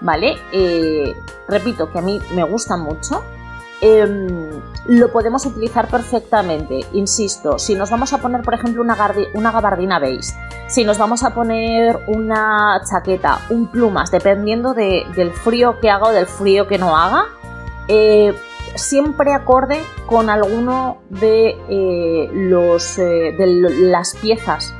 ¿vale? 0.00 0.36
Eh, 0.52 1.14
repito 1.48 1.90
que 1.90 1.98
a 1.98 2.02
mí 2.02 2.20
me 2.34 2.42
gusta 2.42 2.76
mucho 2.76 3.22
Em, 3.82 4.62
lo 4.86 5.12
podemos 5.12 5.44
utilizar 5.44 5.88
perfectamente. 5.88 6.80
Insisto, 6.92 7.58
si 7.58 7.74
nos 7.74 7.90
vamos 7.90 8.12
a 8.12 8.18
poner, 8.18 8.42
por 8.42 8.54
ejemplo, 8.54 8.82
una, 8.82 9.52
gabardina 9.52 9.98
beige, 9.98 10.32
si 10.68 10.84
nos 10.84 10.98
vamos 10.98 11.22
a 11.22 11.34
poner 11.34 11.98
una 12.06 12.80
chaqueta, 12.88 13.40
un 13.50 13.70
plumas, 13.70 14.10
dependiendo 14.10 14.72
del 14.72 15.30
frío 15.32 15.78
que 15.80 15.90
haga 15.90 16.08
o 16.08 16.12
del 16.12 16.26
frío 16.26 16.66
que 16.66 16.78
no 16.78 16.96
haga, 16.96 17.26
eh, 17.88 18.34
siempre 18.74 19.32
acorde 19.32 19.82
con 20.06 20.30
alguno 20.30 21.02
de, 21.10 21.56
eh, 21.68 22.30
los, 22.32 22.98
eh, 22.98 23.34
de 23.36 23.46
las 23.46 24.14
piezas 24.16 24.74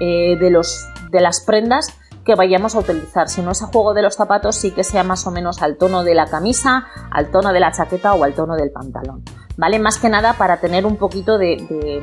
de, 0.00 0.48
los, 0.50 0.88
de 1.12 1.20
las 1.20 1.40
prendas 1.42 1.86
que 2.24 2.34
vayamos 2.34 2.74
a 2.74 2.78
utilizar. 2.78 3.28
Si 3.28 3.42
no 3.42 3.52
es 3.52 3.62
a 3.62 3.66
juego 3.66 3.94
de 3.94 4.02
los 4.02 4.14
zapatos, 4.14 4.56
sí 4.56 4.70
que 4.70 4.84
sea 4.84 5.04
más 5.04 5.26
o 5.26 5.30
menos 5.30 5.62
al 5.62 5.76
tono 5.76 6.04
de 6.04 6.14
la 6.14 6.26
camisa, 6.26 6.86
al 7.10 7.30
tono 7.30 7.52
de 7.52 7.60
la 7.60 7.72
chaqueta 7.72 8.14
o 8.14 8.24
al 8.24 8.34
tono 8.34 8.54
del 8.56 8.70
pantalón. 8.70 9.24
¿Vale? 9.56 9.78
Más 9.78 9.98
que 9.98 10.08
nada 10.08 10.34
para 10.34 10.60
tener 10.60 10.86
un 10.86 10.96
poquito 10.96 11.38
de, 11.38 12.02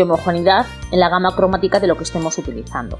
homogeneidad 0.00 0.66
en 0.90 1.00
la 1.00 1.08
gama 1.08 1.34
cromática 1.34 1.80
de 1.80 1.86
lo 1.86 1.96
que 1.96 2.04
estemos 2.04 2.36
utilizando. 2.38 2.98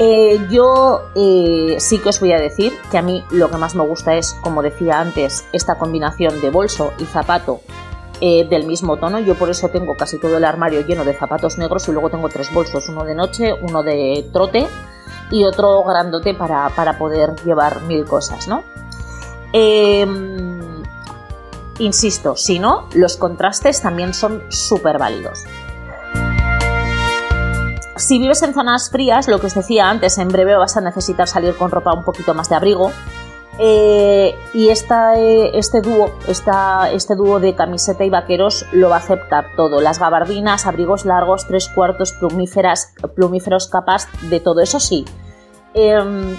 Eh, 0.00 0.46
yo 0.48 1.00
eh, 1.16 1.76
sí 1.78 1.98
que 1.98 2.10
os 2.10 2.20
voy 2.20 2.32
a 2.32 2.38
decir 2.38 2.72
que 2.90 2.98
a 2.98 3.02
mí 3.02 3.24
lo 3.32 3.50
que 3.50 3.56
más 3.56 3.74
me 3.74 3.84
gusta 3.84 4.14
es, 4.14 4.34
como 4.42 4.62
decía 4.62 5.00
antes, 5.00 5.44
esta 5.52 5.76
combinación 5.76 6.40
de 6.40 6.50
bolso 6.50 6.92
y 6.98 7.04
zapato 7.04 7.60
eh, 8.20 8.46
del 8.48 8.66
mismo 8.66 8.96
tono. 8.96 9.18
Yo 9.20 9.34
por 9.34 9.50
eso 9.50 9.68
tengo 9.68 9.96
casi 9.96 10.18
todo 10.18 10.36
el 10.36 10.44
armario 10.44 10.80
lleno 10.80 11.04
de 11.04 11.14
zapatos 11.14 11.58
negros 11.58 11.86
y 11.88 11.92
luego 11.92 12.10
tengo 12.10 12.28
tres 12.28 12.52
bolsos, 12.52 12.88
uno 12.88 13.04
de 13.04 13.14
noche, 13.14 13.52
uno 13.52 13.82
de 13.82 14.28
trote 14.32 14.66
y 15.30 15.44
otro 15.44 15.84
grandote 15.84 16.34
para, 16.34 16.98
poder 16.98 17.34
llevar 17.44 17.82
mil 17.82 18.04
cosas, 18.04 18.48
¿no? 18.48 18.64
Em, 19.52 20.82
insisto, 21.78 22.36
si 22.36 22.58
no, 22.58 22.88
los 22.94 23.16
contrastes 23.16 23.82
también 23.82 24.14
son 24.14 24.42
súper 24.48 24.98
válidos. 24.98 25.44
Si 27.96 28.18
vives 28.18 28.42
en 28.42 28.54
zonas 28.54 28.90
frías, 28.90 29.26
lo 29.26 29.40
que 29.40 29.46
os 29.46 29.54
decía 29.54 29.90
antes, 29.90 30.18
en 30.18 30.28
breve 30.28 30.56
vas 30.56 30.76
a 30.76 30.80
necesitar 30.80 31.28
salir 31.28 31.56
con 31.56 31.70
ropa 31.70 31.92
un 31.92 32.04
poquito 32.04 32.32
más 32.32 32.48
de 32.48 32.54
abrigo, 32.54 32.92
eh, 33.58 34.36
y 34.54 34.68
eh, 34.68 35.50
este 35.54 35.80
dúo, 35.80 36.10
este 36.28 37.16
dúo 37.16 37.40
de 37.40 37.54
camiseta 37.56 38.04
y 38.04 38.10
vaqueros 38.10 38.66
lo 38.72 38.88
va 38.88 38.96
a 38.96 38.98
aceptar 38.98 39.46
todo. 39.56 39.80
Las 39.80 39.98
gabardinas, 39.98 40.66
abrigos 40.66 41.04
largos, 41.04 41.46
tres 41.46 41.68
cuartos, 41.68 42.12
plumíferas, 42.12 42.94
plumíferos 43.16 43.68
capas, 43.68 44.08
de 44.30 44.38
todo 44.38 44.60
eso 44.60 44.78
sí. 44.78 45.04
Em, 45.74 46.36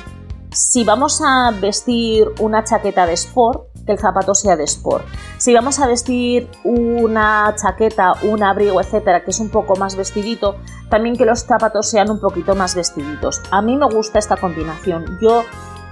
si 0.52 0.84
vamos 0.84 1.22
a 1.24 1.52
vestir 1.52 2.28
una 2.40 2.64
chaqueta 2.64 3.06
de 3.06 3.14
sport, 3.14 3.68
que 3.86 3.94
el 3.94 4.00
zapato 4.00 4.34
sea 4.34 4.56
de 4.56 4.64
sport. 4.64 5.06
Si 5.38 5.54
vamos 5.54 5.80
a 5.80 5.88
vestir 5.88 6.50
una 6.64 7.54
chaqueta, 7.56 8.14
un 8.24 8.44
abrigo, 8.44 8.80
etcétera, 8.80 9.24
que 9.24 9.32
es 9.32 9.40
un 9.40 9.50
poco 9.50 9.76
más 9.76 9.96
vestidito, 9.96 10.56
también 10.90 11.18
que 11.18 11.26
los 11.26 11.44
zapatos 11.44 11.90
sean 11.90 12.10
un 12.10 12.20
poquito 12.20 12.56
más 12.56 12.76
vestiditos. 12.76 13.42
A 13.52 13.62
mí 13.62 13.76
me 13.76 13.88
gusta 13.88 14.20
esta 14.20 14.38
combinación. 14.38 15.18
Yo 15.22 15.44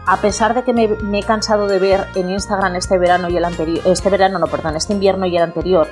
a 0.08 0.18
pesar 0.22 0.54
de 0.54 0.64
que 0.64 0.74
me, 0.74 1.20
he 1.20 1.24
cansado 1.24 1.68
de 1.68 1.80
ver 1.80 2.08
en 2.16 2.30
Instagram 2.30 2.78
este 2.78 2.98
verano 2.98 3.28
y 3.30 3.36
el 3.36 3.44
anterior, 3.44 3.82
este 3.86 4.10
verano, 4.10 4.40
no, 4.40 4.48
perdón, 4.48 4.78
este 4.78 4.94
invierno 4.94 5.26
y 5.26 5.36
el 5.36 5.44
anterior, 5.44 5.88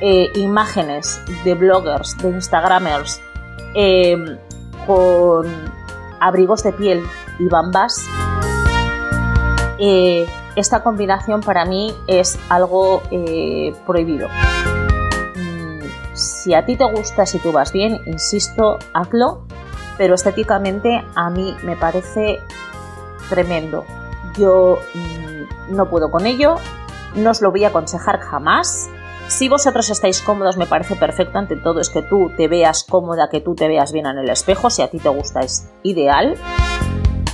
eh, 0.00 0.30
imágenes 0.36 1.20
de 1.44 1.54
bloggers, 1.54 2.16
de 2.18 2.30
Instagramers, 2.30 3.20
em, 3.74 4.38
con 4.86 5.46
abrigos 6.20 6.62
de 6.62 6.72
piel 6.72 7.02
y 7.40 7.48
bambas, 7.48 8.06
eh, 9.80 10.26
esta 10.54 10.84
combinación 10.84 11.40
para 11.40 11.64
mí 11.64 11.92
es 12.06 12.38
algo 12.48 13.02
eh, 13.10 13.74
prohibido. 13.84 14.28
Mm, 15.34 15.80
si 16.14 16.54
a 16.54 16.64
ti 16.64 16.76
te 16.76 16.84
gusta, 16.84 17.26
si 17.26 17.40
tú 17.40 17.50
vas 17.50 17.72
bien, 17.72 18.00
insisto, 18.06 18.78
hazlo, 18.94 19.42
pero 19.98 20.14
estéticamente 20.14 21.04
a 21.16 21.30
mí 21.30 21.56
me 21.64 21.76
parece 21.76 22.38
tremendo. 23.28 23.84
Yo 24.38 24.78
mm, 24.94 25.74
no 25.74 25.88
puedo 25.88 26.10
con 26.10 26.26
ello, 26.26 26.56
no 27.14 27.30
os 27.30 27.40
lo 27.40 27.50
voy 27.50 27.64
a 27.64 27.68
aconsejar 27.68 28.20
jamás. 28.20 28.88
Si 29.28 29.48
vosotros 29.48 29.90
estáis 29.90 30.20
cómodos, 30.20 30.56
me 30.56 30.66
parece 30.66 30.94
perfecto. 30.94 31.38
Ante 31.38 31.56
todo, 31.56 31.80
es 31.80 31.88
que 31.88 32.02
tú 32.02 32.30
te 32.36 32.46
veas 32.46 32.84
cómoda, 32.84 33.28
que 33.28 33.40
tú 33.40 33.54
te 33.54 33.66
veas 33.66 33.92
bien 33.92 34.06
en 34.06 34.18
el 34.18 34.30
espejo. 34.30 34.70
Si 34.70 34.82
a 34.82 34.88
ti 34.88 34.98
te 34.98 35.08
gusta, 35.08 35.40
es 35.40 35.68
ideal. 35.82 36.36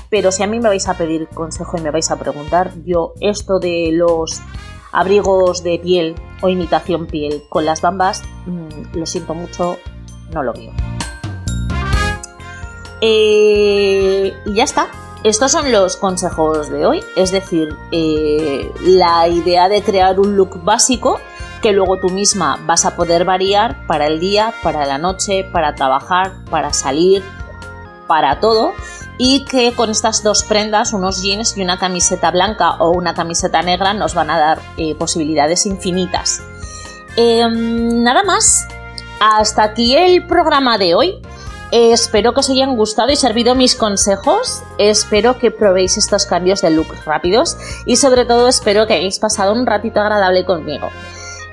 Pero 0.09 0.33
si 0.33 0.43
a 0.43 0.47
mí 0.47 0.59
me 0.61 0.69
vais 0.69 0.89
a 0.89 0.95
pedir 0.95 1.29
consejo 1.29 1.77
y 1.77 1.81
me 1.81 1.91
vais 1.91 2.11
a 2.11 2.19
preguntar, 2.19 2.73
yo 2.85 3.15
esto 3.21 3.59
de 3.59 3.91
los 3.93 4.43
abrigos 4.93 5.63
de 5.63 5.79
piel 5.79 6.15
o 6.43 6.49
imitación 6.49 7.07
piel 7.07 7.43
con 7.49 7.65
las 7.65 7.81
bambas, 7.81 8.23
mm, 8.47 8.97
lo 8.97 9.07
siento 9.07 9.35
mucho, 9.35 9.79
no 10.33 10.43
lo 10.43 10.53
veo. 10.53 10.73
Eh, 13.01 14.33
y 14.45 14.55
ya 14.55 14.65
está, 14.65 14.89
estos 15.25 15.53
son 15.53 15.71
los 15.71 15.97
consejos 15.97 16.69
de 16.69 16.85
hoy, 16.87 17.05
es 17.17 17.31
decir, 17.31 17.77
eh, 17.93 18.73
la 18.81 19.29
idea 19.29 19.69
de 19.69 19.83
crear 19.83 20.19
un 20.19 20.37
look 20.37 20.63
básico 20.65 21.21
que 21.61 21.73
luego 21.73 21.99
tú 21.99 22.11
misma 22.11 22.59
vas 22.67 22.85
a 22.85 22.97
poder 22.97 23.25
variar 23.25 23.87
para 23.87 24.09
el 24.09 24.19
día, 24.19 24.53
para 24.63 24.85
la 24.85 24.99
noche, 24.99 25.45
para 25.53 25.75
trabajar, 25.75 26.33
para 26.51 26.73
salir, 26.73 27.23
para 28.09 28.41
todo 28.41 28.73
y 29.17 29.45
que 29.45 29.73
con 29.73 29.91
estas 29.91 30.25
dos 30.25 30.43
prendas, 30.43 30.93
unos 30.93 31.23
jeans 31.23 31.57
y 31.57 31.63
una 31.63 31.79
camiseta 31.79 32.33
blanca 32.33 32.73
o 32.81 32.91
una 32.91 33.15
camiseta 33.15 33.63
negra, 33.63 33.95
nos 33.95 34.15
van 34.15 34.31
a 34.31 34.39
dar 34.39 34.61
eh, 34.77 34.97
posibilidades 34.97 35.67
infinitas. 35.67 36.43
Em, 37.17 38.03
nada 38.03 38.25
más, 38.25 38.67
hasta 39.21 39.63
aquí 39.63 39.95
el 39.95 40.27
programa 40.27 40.79
de 40.79 40.97
hoy 40.97 41.23
espero 41.73 42.35
que 42.35 42.41
os 42.41 42.51
hayan 42.51 42.77
gustado 42.77 43.11
y 43.11 43.17
servido 43.17 43.55
mis 43.55 43.75
consejos. 43.75 44.63
Espero 44.79 45.39
que 45.39 45.51
probéis 45.51 45.97
estos 45.97 46.27
cambios 46.27 46.61
de 46.61 46.71
look 46.71 46.95
rápidos 47.05 47.57
y 47.87 47.97
sobre 47.97 48.25
todo 48.25 48.47
espero 48.47 48.87
que 48.87 48.95
hayáis 48.95 49.19
pasado 49.19 49.53
un 49.53 49.67
ratito 49.67 50.01
agradable 50.01 50.45
conmigo. 50.45 50.89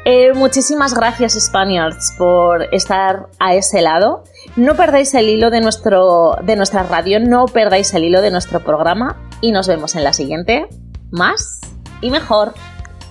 Eh, 0.06 0.34
muchísimas 0.34 0.94
gracias 0.94 1.34
Spaniards 1.34 2.14
por 2.18 2.74
estar 2.74 3.28
a 3.40 3.56
ese 3.56 3.82
lado. 3.82 4.24
No 4.56 4.76
perdáis 4.76 5.14
el 5.14 5.30
hilo 5.30 5.50
de, 5.50 5.62
nuestro, 5.62 6.38
de 6.44 6.56
nuestra 6.56 6.84
radio, 6.84 7.20
no 7.20 7.46
perdáis 7.46 7.94
el 7.94 8.04
hilo 8.06 8.22
de 8.22 8.32
nuestro 8.32 8.60
programa 8.62 9.18
y 9.42 9.52
nos 9.52 9.68
vemos 9.68 9.96
en 9.96 10.04
la 10.04 10.14
siguiente. 10.14 10.68
Más 11.12 11.62
y 12.02 12.12
mejor. 12.12 12.54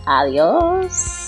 Adiós. 0.07 1.28